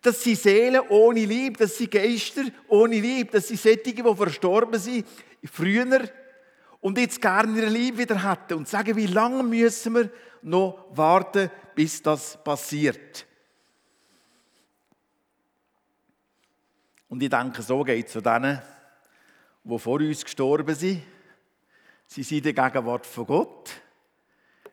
Das 0.00 0.22
sind 0.22 0.38
Seelen 0.38 0.80
ohne 0.88 1.24
Liebe, 1.24 1.58
das 1.58 1.76
sind 1.76 1.90
Geister 1.90 2.44
ohne 2.68 3.00
Liebe, 3.00 3.32
das 3.32 3.48
sind 3.48 3.60
Sättige, 3.60 4.02
die 4.02 4.14
verstorben 4.14 4.78
sind, 4.78 5.06
früher, 5.44 6.08
und 6.80 6.96
jetzt 6.96 7.20
gerne 7.20 7.58
ihre 7.58 7.68
Liebe 7.68 7.98
wieder 7.98 8.30
hätten. 8.30 8.54
Und 8.54 8.68
sagen, 8.68 8.96
wie 8.96 9.06
lange 9.06 9.42
müssen 9.42 9.94
wir 9.94 10.10
noch 10.42 10.86
warten, 10.90 11.50
bis 11.74 12.00
das 12.02 12.42
passiert? 12.42 13.26
Und 17.08 17.22
ich 17.22 17.30
denke, 17.30 17.62
so 17.62 17.82
geht 17.82 18.06
es 18.06 18.12
zu 18.12 18.20
denen, 18.20 18.60
die 19.64 19.78
vor 19.78 20.00
uns 20.00 20.24
gestorben 20.24 20.74
sind. 20.74 21.02
Sie 22.06 22.22
sind 22.22 22.38
in 22.38 22.54
der 22.54 22.70
Gegenwart 22.70 23.06
von 23.06 23.26
Gott. 23.26 23.70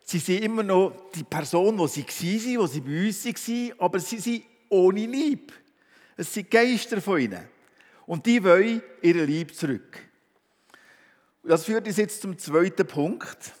Sie 0.02 0.18
sind 0.18 0.42
immer 0.42 0.62
noch 0.62 1.10
die 1.14 1.24
Person, 1.24 1.78
wo 1.78 1.86
sie 1.86 2.04
waren, 2.04 2.58
wo 2.58 2.66
sie 2.66 2.80
bei 2.80 3.06
uns 3.06 3.26
waren, 3.26 3.72
aber 3.78 4.00
sie 4.00 4.18
sind 4.18 4.44
ohne 4.68 5.06
Liebe. 5.06 5.52
Es 6.16 6.32
sind 6.32 6.50
Geister 6.50 7.00
von 7.00 7.20
ihnen. 7.20 7.48
Und 8.06 8.24
die 8.24 8.42
wollen 8.42 8.82
ihre 9.02 9.24
Liebe 9.24 9.52
zurück. 9.52 9.98
Das 11.42 11.64
führt 11.64 11.86
uns 11.86 11.96
jetzt 11.96 12.22
zum 12.22 12.38
zweiten 12.38 12.86
Punkt, 12.86 13.52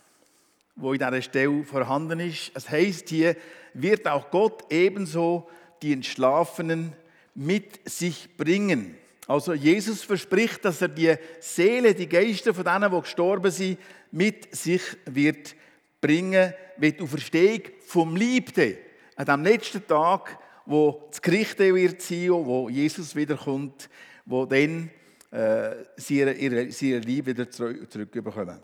wo 0.74 0.92
in 0.92 0.98
dieser 0.98 1.22
Stelle 1.22 1.64
vorhanden 1.64 2.20
ist. 2.20 2.52
Es 2.54 2.68
heißt 2.70 3.08
hier, 3.08 3.36
wird 3.74 4.06
auch 4.06 4.30
Gott 4.30 4.64
ebenso 4.70 5.48
die 5.82 5.92
Entschlafenen 5.92 6.94
mit 7.36 7.88
sich 7.88 8.28
bringen. 8.36 8.96
Also 9.26 9.52
Jesus 9.52 10.02
verspricht, 10.02 10.64
dass 10.64 10.80
er 10.80 10.88
die 10.88 11.14
Seele, 11.40 11.94
die 11.94 12.08
Geister 12.08 12.54
von 12.54 12.64
denen, 12.64 12.90
die 12.90 13.00
gestorben 13.00 13.50
sind, 13.50 13.78
mit 14.10 14.54
sich 14.54 14.82
wird 15.04 15.54
bringen, 16.00 16.54
mit 16.78 17.00
der 17.00 17.06
Verstehung 17.06 17.60
vom 17.86 18.16
Liebten. 18.16 18.76
An 19.16 19.26
dem 19.26 19.42
letzten 19.44 19.86
Tag, 19.86 20.38
wo 20.64 21.08
das 21.10 21.20
Gericht 21.20 21.58
wird 21.58 22.00
sein, 22.00 22.30
wo 22.30 22.68
Jesus 22.68 23.14
wiederkommt, 23.16 23.88
wo 24.24 24.46
dann 24.46 24.90
äh, 25.30 25.70
sie 25.96 26.18
ihre, 26.18 26.32
ihre 26.32 26.98
Liebe 26.98 27.32
wieder 27.32 27.50
zurückbekommen. 27.50 28.60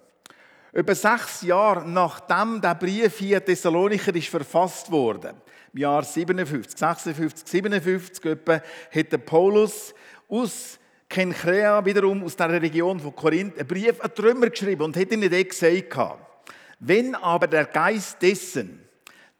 Über 0.74 0.94
sechs 0.94 1.42
Jahre 1.42 1.86
nachdem 1.86 2.58
der 2.58 2.74
Brief 2.74 3.18
hier 3.18 3.44
Thessalonicher 3.44 4.14
ist 4.14 4.28
verfasst 4.28 4.90
wurde, 4.90 5.34
im 5.74 5.80
Jahr 5.80 6.02
57, 6.02 6.78
56, 6.78 7.46
57 7.46 8.24
etwa, 8.24 8.62
hat 8.94 9.26
Paulus 9.26 9.94
aus 10.30 10.78
Kenchrea, 11.10 11.84
wiederum 11.84 12.24
aus 12.24 12.36
der 12.36 12.62
Region 12.62 13.00
von 13.00 13.14
Korinth, 13.14 13.58
einen 13.58 13.68
Brief 13.68 14.00
an 14.00 14.10
Römer 14.18 14.48
geschrieben 14.48 14.82
und 14.82 14.96
hat 14.96 15.12
ihnen 15.12 15.30
dort 15.30 15.50
gesagt, 15.50 16.18
wenn 16.80 17.14
aber 17.16 17.48
der 17.48 17.66
Geist 17.66 18.22
dessen, 18.22 18.80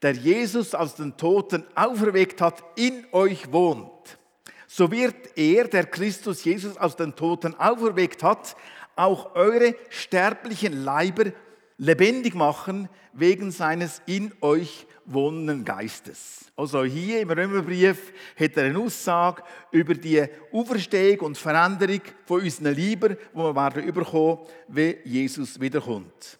der 0.02 0.12
Jesus 0.12 0.74
aus 0.74 0.96
den 0.96 1.16
Toten 1.16 1.64
auferweckt 1.74 2.42
hat, 2.42 2.62
in 2.76 3.06
euch 3.10 3.50
wohnt, 3.50 4.18
so 4.66 4.90
wird 4.90 5.36
er, 5.36 5.68
der 5.68 5.86
Christus 5.86 6.44
Jesus 6.44 6.76
aus 6.76 6.96
den 6.96 7.14
Toten 7.16 7.54
auferweckt 7.58 8.22
hat, 8.22 8.54
auch 8.96 9.35
eure 9.35 9.74
sterblichen 9.90 10.85
Leiber 10.85 11.33
lebendig 11.78 12.35
machen 12.35 12.88
wegen 13.12 13.50
seines 13.50 14.02
in 14.07 14.33
euch 14.40 14.87
wohnenden 15.05 15.64
Geistes. 15.64 16.52
Also 16.57 16.85
hier 16.85 17.20
im 17.20 17.31
Römerbrief 17.31 18.12
hat 18.38 18.57
er 18.57 18.64
eine 18.64 18.78
Aussage 18.78 19.42
über 19.70 19.94
die 19.94 20.24
Auferstehung 20.52 21.26
und 21.26 21.38
Veränderung 21.38 22.00
von 22.24 22.40
unseren 22.40 22.76
Leiber, 22.76 23.16
wo 23.33 23.44
wir 23.44 23.57
werden 23.57 23.85
überkommen, 23.85 24.38
wenn 24.68 24.96
Jesus 25.05 25.61
wiederkommt. 25.61 26.38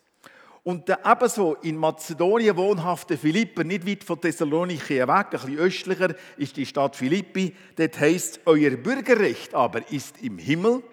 Und 0.65 0.87
der 0.89 1.01
ebenso 1.05 1.55
in 1.63 1.77
Mazedonien 1.77 2.57
wohnhafte 2.57 3.19
Philipper, 3.19 3.65
nicht 3.65 3.85
weit 3.85 4.05
von 4.05 4.21
Thessaloniki 4.21 5.01
weg, 5.01 5.09
ein 5.09 5.31
bisschen 5.31 5.59
östlicher, 5.59 6.15
ist 6.37 6.57
die 6.57 6.67
Stadt 6.67 6.95
Philippi. 6.95 7.53
Dort 7.75 7.99
heißt 7.99 8.41
euer 8.47 8.71
Bürgerrecht 8.71 9.55
aber 9.55 9.91
ist 9.91 10.23
im 10.23 10.39
Himmel, 10.39 10.85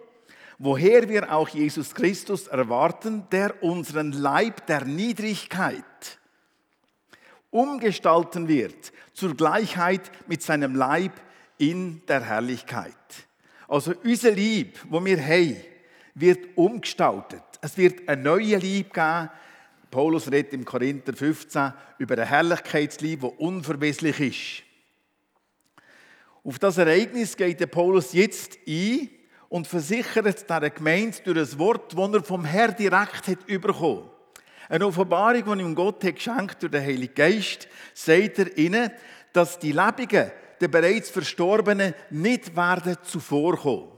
woher 0.59 1.07
wir 1.07 1.33
auch 1.33 1.47
Jesus 1.49 1.95
Christus 1.95 2.47
erwarten, 2.47 3.23
der 3.31 3.63
unseren 3.63 4.11
Leib 4.11 4.67
der 4.67 4.85
Niedrigkeit 4.85 5.83
umgestalten 7.49 8.47
wird 8.47 8.91
zur 9.13 9.35
Gleichheit 9.35 10.11
mit 10.27 10.43
seinem 10.43 10.75
Leib 10.75 11.13
in 11.57 12.05
der 12.07 12.23
Herrlichkeit. 12.23 12.93
Also 13.67 13.93
unser 14.03 14.31
Lieb, 14.31 14.77
wo 14.89 15.03
wir 15.03 15.19
haben, 15.19 15.57
wird 16.13 16.57
umgestaltet. 16.57 17.41
Es 17.61 17.77
wird 17.77 18.07
ein 18.07 18.21
neues 18.21 18.61
Lieb 18.61 18.93
geben, 18.93 19.29
Paulus 19.89 20.31
redet 20.31 20.53
im 20.53 20.65
Korinther 20.65 21.13
15 21.13 21.73
über 21.97 22.15
ein 22.15 22.27
Herrlichkeitslieb, 22.27 23.21
das 23.21 23.31
unverweslich 23.37 24.19
ist. 24.19 24.63
Auf 26.43 26.59
das 26.59 26.77
Ereignis 26.77 27.35
geht 27.35 27.59
der 27.59 27.67
Paulus 27.67 28.13
jetzt 28.13 28.59
ein 28.67 29.09
und 29.49 29.67
versichert 29.67 30.49
der 30.49 30.69
Gemeinde 30.69 31.17
durch 31.23 31.37
das 31.37 31.59
Wort, 31.59 31.93
das 31.97 32.13
er 32.13 32.23
vom 32.23 32.45
Herrn 32.45 32.75
direkt 32.75 33.27
hat 33.27 33.45
bekommen. 33.47 34.09
Eine 34.69 34.85
Offenbarung, 34.85 35.57
die 35.57 35.63
ihm 35.63 35.75
Gott 35.75 36.03
hat 36.03 36.15
geschenkt 36.15 36.61
durch 36.61 36.71
den 36.71 36.83
Heiligen 36.83 37.15
Geist, 37.15 37.67
sagt 37.93 38.39
er 38.39 38.55
ihnen, 38.57 38.91
dass 39.33 39.57
die 39.57 39.71
Lebenden, 39.71 40.31
die 40.61 40.67
bereits 40.67 41.09
Verstorbenen, 41.09 41.95
nicht 42.11 42.55
werden 42.55 42.95
zuvorkommen. 43.01 43.89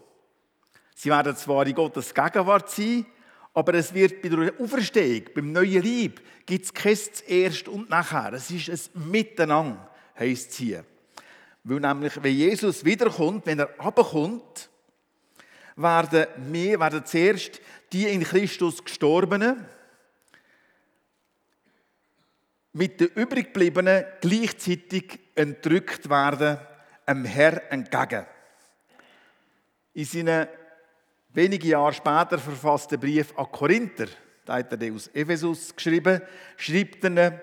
Sie 0.96 1.10
werden 1.10 1.36
zwar 1.36 1.68
in 1.68 1.76
Gottes 1.76 2.14
Gegenwart 2.14 2.70
sein, 2.70 3.06
aber 3.54 3.74
es 3.74 3.94
wird 3.94 4.22
bei 4.22 4.30
der 4.30 4.54
Auferstehung, 4.62 5.24
beim 5.36 5.52
neuen 5.52 5.82
Lieb, 5.82 6.22
gibt 6.46 6.66
es 6.66 6.74
kein 6.74 6.96
Zuerst 6.96 7.68
und 7.68 7.90
Nachher. 7.90 8.32
Es 8.34 8.50
ist 8.50 8.96
ein 8.96 9.12
Miteinander, 9.12 9.90
heisst 10.18 10.52
es 10.52 10.58
hier. 10.58 10.86
Weil 11.66 11.82
nämlich, 11.82 12.14
wenn 12.24 12.34
Jesus 12.34 12.86
wiederkommt, 12.86 13.46
wenn 13.46 13.60
er 13.60 13.78
abkommt, 13.78 14.70
werden 15.76 16.28
wir, 16.52 16.80
werden 16.80 17.06
zuerst 17.06 17.62
die 17.92 18.08
in 18.08 18.24
Christus 18.24 18.84
Gestorbenen 18.84 19.66
mit 22.74 23.00
den 23.00 23.08
übriggebliebenen 23.10 24.06
gleichzeitig 24.22 25.20
entrückt 25.36 26.10
werden, 26.10 26.58
einem 27.06 27.26
Herr 27.26 27.72
entgegen. 27.72 28.26
In 29.94 30.06
seinen 30.06 30.48
wenige 31.34 31.68
Jahre 31.68 31.94
später 31.94 32.38
verfasste 32.38 32.98
Brief 32.98 33.38
an 33.38 33.52
Korinther, 33.52 34.08
da 34.46 34.56
hat 34.56 34.72
er 34.72 34.94
aus 34.94 35.08
Ephesus 35.14 35.76
geschrieben, 35.76 36.22
schreibt 36.56 37.04
er, 37.04 37.42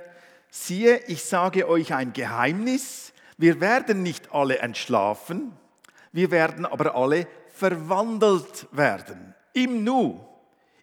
siehe, 0.51 1.01
ich 1.07 1.23
sage 1.23 1.69
euch 1.69 1.93
ein 1.93 2.13
Geheimnis, 2.13 3.13
wir 3.37 3.61
werden 3.61 4.03
nicht 4.03 4.33
alle 4.33 4.59
entschlafen, 4.59 5.53
wir 6.13 6.31
werden 6.31 6.65
aber 6.65 6.95
alle 6.95 7.27
verwandelt 7.59 8.69
werden. 8.71 9.35
Im 9.53 9.83
Nu, 9.83 10.21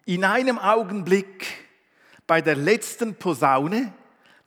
in 0.04 0.24
einem 0.24 0.58
Augenblick, 0.58 1.46
bei 2.26 2.42
der 2.42 2.56
letzten 2.56 3.14
Posaune, 3.14 3.92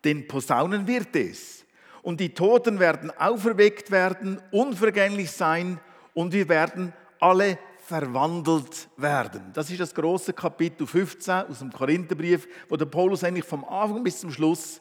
denn 0.03 0.27
Posaunen 0.27 0.85
wird 0.85 1.15
es. 1.15 1.65
Und 2.03 2.19
die 2.19 2.33
Toten 2.33 2.79
werden 2.79 3.11
auferweckt 3.17 3.89
werden, 3.91 4.39
unvergänglich 4.51 5.31
sein 5.31 5.79
und 6.13 6.33
wir 6.33 6.47
werden 6.47 6.93
alle 7.19 7.57
verwandelt 7.79 8.87
werden. 8.97 9.51
Das 9.53 9.71
ist 9.71 9.79
das 9.79 9.95
große 9.95 10.33
Kapitel 10.33 10.85
15 10.85 11.33
aus 11.49 11.59
dem 11.59 11.71
Korintherbrief, 11.71 12.47
wo 12.69 12.77
der 12.77 12.85
Paulus 12.85 13.23
eigentlich 13.23 13.45
vom 13.45 13.65
Anfang 13.65 14.03
bis 14.03 14.19
zum 14.19 14.31
Schluss 14.31 14.79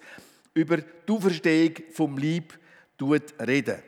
über 0.52 0.76
die 0.76 1.12
Auferstehung 1.12 1.74
vom 1.92 2.18
Lieb 2.18 2.58
reden. 3.40 3.82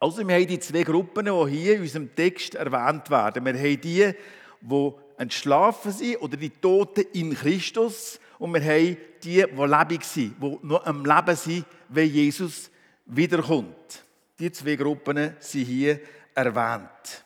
Also 0.00 0.26
wir 0.26 0.34
haben 0.34 0.46
die 0.46 0.60
zwei 0.60 0.82
Gruppen, 0.82 1.26
die 1.26 1.56
hier 1.56 1.76
in 1.76 1.82
unserem 1.82 2.14
Text 2.14 2.54
erwähnt 2.54 3.10
werden. 3.10 3.44
Wir 3.44 3.54
haben 3.54 3.80
die, 3.80 4.14
die 4.60 4.92
entschlafen 5.16 5.92
sind 5.92 6.22
oder 6.22 6.36
die 6.36 6.50
Toten 6.50 7.04
in 7.12 7.34
Christus 7.34 8.20
und 8.38 8.54
wir 8.54 8.62
haben 8.62 8.96
die, 9.22 9.40
die 9.40 9.40
lebendig 9.40 10.04
sind, 10.04 10.36
die 10.40 10.58
noch 10.62 10.86
am 10.86 11.04
Leben 11.04 11.36
sind, 11.36 11.64
wenn 11.88 12.08
Jesus 12.08 12.70
wiederkommt. 13.06 14.04
Die 14.38 14.52
zwei 14.52 14.76
Gruppen 14.76 15.34
sind 15.40 15.64
hier 15.64 16.00
erwähnt. 16.32 17.24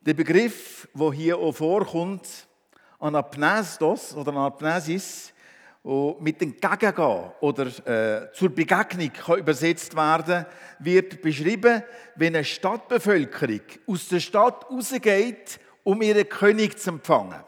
Der 0.00 0.14
Begriff, 0.14 0.88
der 0.94 1.12
hier 1.12 1.38
auch 1.38 1.52
vorkommt, 1.52 2.26
Anapnestos 2.98 4.14
oder 4.14 4.32
Anapnesis, 4.32 5.32
mit 6.20 6.42
entgegengehen 6.42 7.30
oder 7.40 7.66
äh, 7.86 8.32
zur 8.34 8.50
Begegnung 8.50 9.10
kann 9.10 9.38
übersetzt 9.38 9.96
werden, 9.96 10.44
wird 10.80 11.22
beschrieben, 11.22 11.82
wenn 12.14 12.36
eine 12.36 12.44
Stadtbevölkerung 12.44 13.62
aus 13.86 14.08
der 14.08 14.20
Stadt 14.20 14.70
rausgeht, 14.70 15.58
um 15.84 16.02
ihren 16.02 16.28
König 16.28 16.78
zu 16.78 16.90
empfangen. 16.90 17.42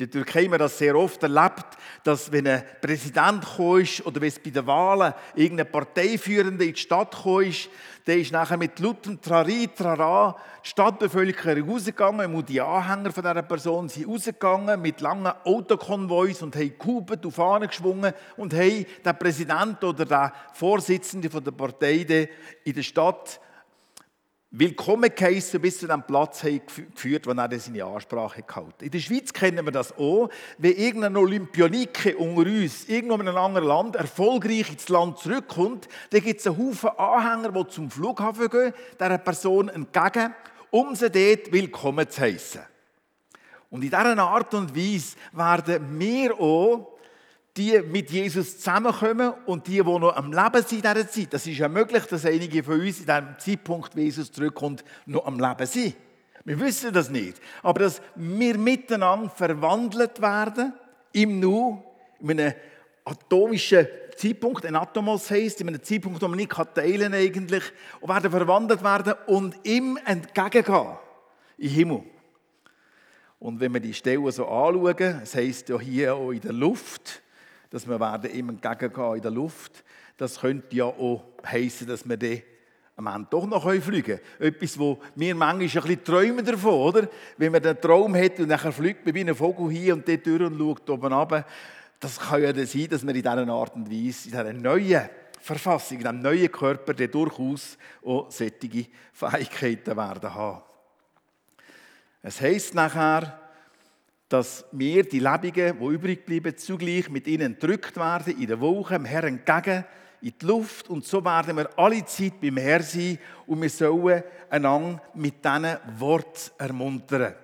In 0.00 0.08
der 0.08 0.10
Türkei 0.12 0.44
haben 0.44 0.52
wir 0.52 0.58
das 0.58 0.78
sehr 0.78 0.94
oft 0.94 1.20
erlebt, 1.24 1.76
dass 2.04 2.30
wenn 2.30 2.46
ein 2.46 2.62
Präsident 2.80 3.44
ist 3.80 4.06
oder 4.06 4.20
wenn 4.20 4.28
es 4.28 4.38
bei 4.38 4.50
den 4.50 4.64
Wahlen 4.64 5.12
irgendein 5.34 5.72
Parteiführender 5.72 6.64
in 6.64 6.72
die 6.72 6.78
Stadt 6.78 7.16
ist, 7.42 7.68
der 8.06 8.18
ist 8.18 8.30
nachher 8.30 8.56
mit 8.56 8.78
lautem 8.78 9.20
Trari, 9.20 9.68
Trara 9.76 10.36
die 10.64 10.68
Stadtbevölkerung 10.68 11.68
rausgegangen 11.68 12.32
und 12.32 12.48
die 12.48 12.60
Anhänger 12.60 13.10
von 13.10 13.24
dieser 13.24 13.42
Person 13.42 13.88
sind 13.88 14.06
rausgegangen 14.06 14.80
mit 14.80 15.00
langen 15.00 15.32
Autokonvois 15.44 16.42
und 16.42 16.54
haben 16.54 16.78
Kuben 16.78 17.18
auf 17.24 17.34
Fahnen 17.34 17.66
geschwungen 17.66 18.12
und 18.36 18.54
haben 18.54 18.86
den 19.04 19.18
Präsident 19.18 19.82
oder 19.82 20.04
den 20.04 20.30
Vorsitzenden 20.52 21.42
der 21.42 21.50
Partei 21.50 22.28
in 22.62 22.72
der 22.72 22.82
Stadt 22.84 23.40
willkommen 24.50 25.10
geheissen, 25.14 25.60
bis 25.60 25.78
zu 25.78 25.86
dem 25.86 26.02
Platz 26.02 26.42
geführt, 26.42 27.26
wo 27.26 27.32
er 27.32 27.60
seine 27.60 27.84
Ansprache 27.84 28.42
gehalten 28.42 28.84
In 28.84 28.90
der 28.90 28.98
Schweiz 28.98 29.32
kennen 29.32 29.64
wir 29.64 29.72
das 29.72 29.92
auch. 29.98 30.30
Wenn 30.56 30.76
irgendein 30.76 31.16
Olympionike 31.16 32.16
unter 32.16 32.48
uns 32.48 32.88
irgendwo 32.88 33.16
in 33.16 33.28
einem 33.28 33.36
anderen 33.36 33.68
Land 33.68 33.96
erfolgreich 33.96 34.70
ins 34.70 34.88
Land 34.88 35.18
zurückkommt, 35.18 35.86
dann 36.10 36.22
gibt 36.22 36.40
es 36.40 36.46
einen 36.46 36.58
Haufen 36.58 36.90
Anhänger, 36.90 37.52
die 37.52 37.68
zum 37.68 37.90
Flughafen 37.90 38.48
gehen, 38.48 38.72
dieser 38.98 39.18
Person 39.18 39.68
entgegen, 39.68 40.34
um 40.70 40.94
sie 40.94 41.10
dort 41.10 41.52
willkommen 41.52 42.08
zu 42.08 42.22
heißen. 42.22 42.62
Und 43.70 43.82
in 43.82 43.90
dieser 43.90 44.18
Art 44.18 44.54
und 44.54 44.74
Weise 44.74 45.16
werden 45.32 45.98
wir 45.98 46.40
auch 46.40 46.97
die 47.58 47.82
mit 47.82 48.10
Jesus 48.10 48.58
zusammenkommen 48.58 49.34
und 49.44 49.66
die, 49.66 49.82
die 49.82 49.82
noch 49.82 50.14
am 50.14 50.32
Leben 50.32 50.62
sind 50.62 50.84
in 50.84 50.94
dieser 50.94 51.10
Zeit. 51.10 51.34
Das 51.34 51.46
ist 51.46 51.58
ja 51.58 51.68
möglich, 51.68 52.04
dass 52.04 52.24
einige 52.24 52.62
von 52.62 52.80
uns 52.80 53.00
in 53.00 53.06
dem 53.06 53.34
Zeitpunkt, 53.38 53.96
wie 53.96 54.04
Jesus 54.04 54.30
zurückkommt, 54.30 54.84
noch 55.06 55.26
am 55.26 55.40
Leben 55.40 55.66
sind. 55.66 55.96
Wir 56.44 56.58
wissen 56.60 56.92
das 56.92 57.10
nicht. 57.10 57.40
Aber 57.62 57.80
dass 57.80 58.00
wir 58.14 58.56
miteinander 58.56 59.28
verwandelt 59.28 60.22
werden, 60.22 60.72
im 61.12 61.40
Nu, 61.40 61.82
in 62.20 62.30
einem 62.30 62.54
atomischen 63.04 63.86
Zeitpunkt, 64.16 64.64
ein 64.64 64.76
Atomos 64.76 65.30
heisst, 65.30 65.60
in 65.60 65.68
einem 65.68 65.82
Zeitpunkt, 65.82 66.22
den 66.22 66.30
man 66.30 66.38
nicht 66.38 66.52
teilen 66.52 67.12
kann 67.12 67.14
eigentlich, 67.14 67.64
und 68.00 68.08
werden 68.08 68.30
verwandelt 68.30 68.82
werden 68.82 69.14
und 69.26 69.56
ihm 69.64 69.98
entgegengehen, 70.04 70.96
im 71.58 71.70
Himmel. 71.70 72.02
Und 73.40 73.60
wenn 73.60 73.72
wir 73.72 73.80
die 73.80 73.94
Stelle 73.94 74.30
so 74.32 74.46
anschauen, 74.46 75.20
es 75.22 75.34
heisst 75.34 75.68
ja 75.68 75.78
hier 75.78 76.14
auch 76.14 76.30
in 76.30 76.40
der 76.40 76.52
Luft, 76.52 77.22
dass 77.70 77.86
wir 77.88 78.00
werden 78.00 78.30
ihm 78.32 78.48
entgegengehen 78.48 79.16
in 79.16 79.22
der 79.22 79.30
Luft, 79.30 79.84
das 80.16 80.40
könnte 80.40 80.74
ja 80.74 80.86
auch 80.86 81.24
heißen, 81.46 81.86
dass 81.86 82.08
wir 82.08 82.16
dann 82.16 82.42
am 82.96 83.06
Ende 83.06 83.28
doch 83.30 83.46
noch 83.46 83.62
fliegen 83.62 84.02
können. 84.02 84.20
Etwas, 84.40 84.78
wo 84.78 84.98
wir 85.14 85.34
manchmal 85.34 85.62
ein 85.62 85.68
bisschen 85.68 86.04
träumen 86.04 86.44
davon, 86.44 86.72
oder? 86.72 87.08
Wenn 87.36 87.52
man 87.52 87.62
den 87.62 87.80
Traum 87.80 88.16
hat 88.16 88.40
und 88.40 88.48
dann 88.48 88.72
fliegt 88.72 89.06
man 89.06 89.14
wie 89.14 89.20
ein 89.20 89.34
Vogel 89.34 89.70
hier 89.70 89.94
und 89.94 90.08
dort 90.08 90.26
durch 90.26 90.42
und 90.42 90.58
schaut 90.58 90.90
oben 90.90 91.12
runter. 91.12 91.46
Das 92.00 92.18
kann 92.18 92.42
ja 92.42 92.52
dann 92.52 92.66
sein, 92.66 92.88
dass 92.88 93.06
wir 93.06 93.14
in 93.14 93.22
dieser 93.22 93.48
Art 93.48 93.74
und 93.76 93.88
Weise, 93.88 94.28
in 94.28 94.30
dieser 94.30 94.52
neuen 94.52 95.08
Verfassung, 95.40 95.98
in 95.98 96.02
diesem 96.02 96.20
neuen 96.20 96.50
Körper, 96.50 96.94
der 96.94 97.08
durchaus 97.08 97.78
auch 98.04 98.30
solche 98.30 98.86
Fähigkeiten 99.12 99.96
werden 99.96 100.34
haben. 100.34 100.62
Es 102.22 102.40
heisst 102.40 102.74
nachher, 102.74 103.47
dass 104.28 104.66
wir, 104.72 105.04
die 105.04 105.20
Lebenden, 105.20 105.78
die 105.78 105.86
übrig 105.86 106.26
bleiben, 106.26 106.56
zugleich 106.56 107.08
mit 107.08 107.26
ihnen 107.26 107.54
entrückt 107.54 107.96
werden, 107.96 108.38
in 108.38 108.46
der 108.46 108.60
Woche, 108.60 108.94
dem 108.94 109.06
Herrn 109.06 109.38
entgegen, 109.38 109.84
in 110.20 110.34
die 110.40 110.46
Luft. 110.46 110.90
Und 110.90 111.04
so 111.04 111.24
werden 111.24 111.56
wir 111.56 111.70
alle 111.78 112.04
Zeit 112.04 112.40
beim 112.40 112.58
Herrn 112.58 112.82
sein 112.82 113.18
und 113.46 113.62
wir 113.62 113.70
sollen 113.70 114.22
einander 114.50 115.02
mit 115.14 115.44
diesen 115.44 115.76
Worten 115.98 116.50
ermuntern. 116.58 117.34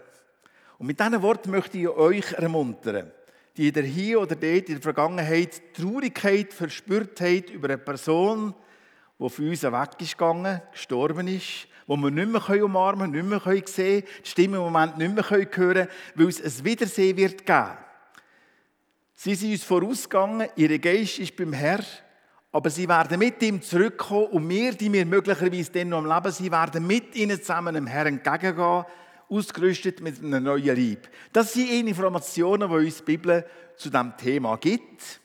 Und 0.79 0.87
mit 0.87 1.01
diesen 1.01 1.23
Worten 1.23 1.51
möchte 1.51 1.79
ich 1.79 1.88
euch 1.88 2.33
ermuntern, 2.33 3.11
die 3.57 3.70
ihr 3.70 3.83
hier 3.83 4.20
oder 4.20 4.35
dort 4.35 4.68
in 4.68 4.75
der 4.75 4.83
Vergangenheit 4.83 5.75
Traurigkeit 5.75 6.53
verspürt 6.53 7.20
habt 7.20 7.51
über 7.51 7.68
eine 7.68 7.79
Person, 7.79 8.55
die 9.18 9.31
für 9.31 9.49
uns 9.49 9.62
weg 9.62 9.90
ist 10.01 10.18
gegangen, 10.18 10.61
gestorben 10.73 11.29
ist, 11.29 11.68
wo 11.87 11.97
wir 11.97 12.11
nicht 12.11 12.29
mehr 12.29 12.64
umarmen 12.64 13.12
können, 13.12 13.29
nicht 13.29 13.44
mehr 13.47 13.62
sehen 13.66 14.05
können, 14.05 14.05
die 14.25 14.29
Stimme 14.31 14.57
im 14.57 14.62
Moment 14.62 14.99
nicht 14.99 15.14
mehr 15.14 15.29
hören 15.29 15.51
können, 15.51 15.88
weil 16.14 16.29
es 16.29 16.42
ein 16.42 16.64
Wiedersehen 16.64 17.16
wird 17.16 17.44
geben. 17.44 17.70
Sie 19.14 19.35
sind 19.35 19.53
uns 19.53 19.64
vorausgegangen, 19.64 20.49
ihr 20.57 20.79
Geist 20.79 21.18
ist 21.18 21.37
beim 21.37 21.53
Herrn, 21.53 21.85
aber 22.53 22.70
sie 22.70 22.88
werden 22.88 23.18
mit 23.18 23.42
ihm 23.42 23.62
zurückkommen 23.62 24.27
und 24.27 24.49
wir, 24.49 24.73
die 24.73 24.92
wir 24.92 25.07
möglicherweise 25.07 25.73
dann 25.73 25.90
noch 25.90 25.99
am 25.99 26.07
Leben 26.07 26.33
sind, 26.33 26.53
werden 26.53 26.87
mit 26.87 27.14
ihnen 27.14 27.38
zusammen 27.40 27.75
dem 27.75 27.87
Herrn 27.87 28.18
entgegengehen, 28.18 28.85
ausgerüstet 29.29 30.01
mit 30.01 30.18
einem 30.23 30.44
neuen 30.44 30.77
Leib. 30.77 31.09
Das 31.33 31.53
sind 31.53 31.70
Informationen, 31.70 32.68
die 32.68 32.87
uns 32.87 32.99
die 32.99 33.05
Bibel 33.05 33.44
zu 33.77 33.90
diesem 33.90 34.16
Thema 34.16 34.57
gibt. 34.57 35.20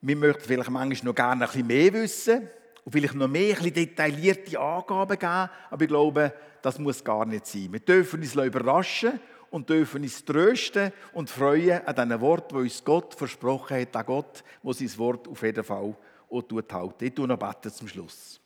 Wir 0.00 0.16
möchten 0.16 0.42
vielleicht 0.42 0.70
manchmal 0.70 1.04
noch 1.04 1.14
gerne 1.14 1.44
ein 1.44 1.46
bisschen 1.46 1.66
mehr 1.66 1.92
wissen 1.92 2.48
und 2.84 2.92
vielleicht 2.92 3.14
noch 3.14 3.28
mehr 3.28 3.58
ein 3.58 3.72
detaillierte 3.72 4.58
Angaben 4.58 5.18
geben, 5.18 5.50
aber 5.70 5.82
ich 5.82 5.88
glaube, 5.88 6.32
das 6.62 6.78
muss 6.78 7.04
gar 7.04 7.24
nicht 7.26 7.46
sein. 7.46 7.72
Wir 7.72 7.80
dürfen 7.80 8.20
uns 8.20 8.34
überraschen 8.34 9.20
und 9.50 9.68
dürfen 9.68 10.02
uns 10.02 10.24
trösten 10.24 10.92
und 11.12 11.30
freuen 11.30 11.86
an 11.86 11.94
diesen 11.94 12.20
Worten, 12.20 12.56
die 12.56 12.62
uns 12.62 12.84
Gott 12.84 13.14
versprochen 13.14 13.80
hat, 13.80 13.94
an 13.96 14.06
Gott, 14.06 14.42
der 14.62 14.72
sein 14.74 14.98
Wort 14.98 15.28
auf 15.28 15.42
jeden 15.42 15.64
Fall 15.64 15.94
auch 16.30 16.72
halten. 16.72 17.04
Ich 17.04 17.14
tue 17.14 17.28
noch 17.28 17.60
zum 17.60 17.88
Schluss. 17.88 18.40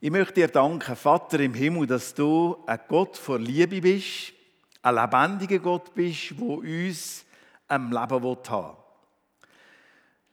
Ich 0.00 0.10
möchte 0.10 0.34
dir 0.34 0.48
danken, 0.48 0.96
Vater 0.96 1.40
im 1.40 1.54
Himmel, 1.54 1.86
dass 1.86 2.14
du 2.14 2.58
ein 2.66 2.78
Gott 2.88 3.16
vor 3.16 3.38
Liebe 3.38 3.80
bist, 3.80 4.34
ein 4.82 4.94
lebendiger 4.94 5.58
Gott 5.58 5.94
bist, 5.94 6.30
der 6.38 6.46
uns 6.46 7.24
am 7.68 7.90
Leben 7.90 8.10
haben 8.10 8.22
will. 8.22 8.83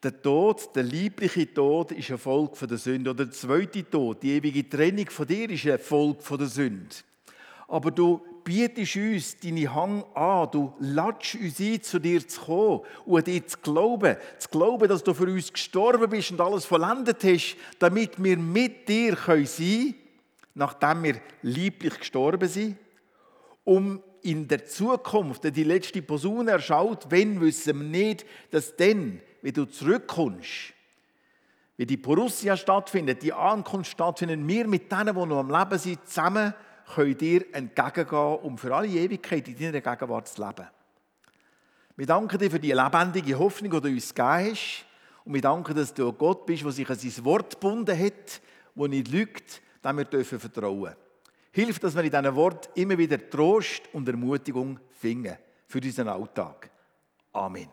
Der 0.02 0.20
Tod, 0.20 0.74
der 0.74 0.82
liebliche 0.82 1.54
Tod, 1.54 1.92
ist 1.92 2.10
ein 2.10 2.18
Folge 2.18 2.66
der 2.66 2.76
Sünde. 2.76 3.10
Oder 3.10 3.26
der 3.26 3.32
zweite 3.32 3.88
Tod, 3.88 4.20
die 4.22 4.32
ewige 4.32 4.68
Trennung 4.68 5.08
von 5.08 5.26
dir, 5.26 5.48
ist 5.48 5.66
ein 5.66 5.78
Folge 5.78 6.38
der 6.38 6.46
Sünde. 6.48 6.96
Aber 7.68 7.92
du 7.92 8.20
bietest 8.42 8.96
uns 8.96 9.36
deine 9.38 9.72
Hang 9.72 10.04
an, 10.14 10.48
du 10.50 10.72
latsch 10.80 11.36
uns 11.36 11.60
ein, 11.60 11.80
zu 11.82 12.00
dir 12.00 12.26
zu 12.26 12.40
kommen 12.40 12.80
und 13.06 13.26
dir 13.28 13.46
zu 13.46 13.58
glauben. 13.58 14.16
Zu 14.38 14.48
glauben, 14.48 14.88
dass 14.88 15.04
du 15.04 15.14
für 15.14 15.26
uns 15.26 15.52
gestorben 15.52 16.10
bist 16.10 16.32
und 16.32 16.40
alles 16.40 16.64
vollendet 16.64 17.22
hast, 17.22 17.56
damit 17.78 18.22
wir 18.22 18.36
mit 18.36 18.88
dir 18.88 19.14
sein 19.14 19.46
können, 19.46 19.94
nachdem 20.54 21.04
wir 21.04 21.20
lieblich 21.42 21.96
gestorben 22.00 22.48
sind, 22.48 22.76
um 23.62 24.02
in 24.22 24.48
der 24.48 24.64
Zukunft, 24.66 25.44
die 25.44 25.64
letzte 25.64 26.02
Posaune 26.02 26.50
erschaut, 26.50 27.06
wenn 27.08 27.40
wissen 27.40 27.78
wir 27.80 27.86
nicht, 27.86 28.26
dass 28.50 28.74
dann 28.74 29.20
wie 29.42 29.52
du 29.52 29.66
zurückkommst, 29.66 30.72
wie 31.76 31.86
die 31.86 31.96
Borussia 31.96 32.56
stattfindet, 32.56 33.22
die 33.22 33.32
Ankunft 33.32 33.90
stattfindet, 33.90 34.40
wir 34.46 34.66
mit 34.66 34.90
denen, 34.90 35.14
die 35.14 35.26
noch 35.26 35.38
am 35.38 35.50
Leben 35.50 35.78
sind, 35.78 36.06
zusammen 36.06 36.54
können 36.94 37.16
dir 37.16 37.44
entgegengehen, 37.54 38.36
um 38.42 38.58
für 38.58 38.74
alle 38.74 38.88
Ewigkeit 38.88 39.48
in 39.48 39.58
deiner 39.58 39.80
Gegenwart 39.80 40.28
zu 40.28 40.44
leben. 40.44 40.66
Wir 41.96 42.06
danken 42.06 42.38
dir 42.38 42.50
für 42.50 42.60
die 42.60 42.72
lebendige 42.72 43.38
Hoffnung, 43.38 43.70
die 43.70 43.80
du 43.80 43.88
uns 43.88 44.14
gegeben 44.14 44.50
hast. 44.50 44.86
Und 45.24 45.34
wir 45.34 45.40
danken, 45.40 45.74
dass 45.74 45.94
du 45.94 46.12
Gott 46.12 46.46
bist, 46.46 46.64
der 46.64 46.72
sich 46.72 46.88
an 46.88 46.96
sein 46.96 47.24
Wort 47.24 47.54
gebunden 47.54 47.98
hat, 47.98 48.40
das 48.74 48.88
nicht 48.88 49.08
lügt, 49.08 49.62
dem 49.84 49.98
wir 49.98 50.04
dürfen 50.04 50.40
vertrauen. 50.40 50.94
Hilf, 51.52 51.78
dass 51.78 51.94
wir 51.94 52.02
in 52.02 52.10
diesen 52.10 52.34
Wort 52.34 52.70
immer 52.74 52.96
wieder 52.96 53.18
Trost 53.28 53.82
und 53.92 54.08
Ermutigung 54.08 54.80
finden 54.98 55.36
für 55.66 55.78
unseren 55.78 56.08
Alltag. 56.08 56.70
Amen. 57.32 57.68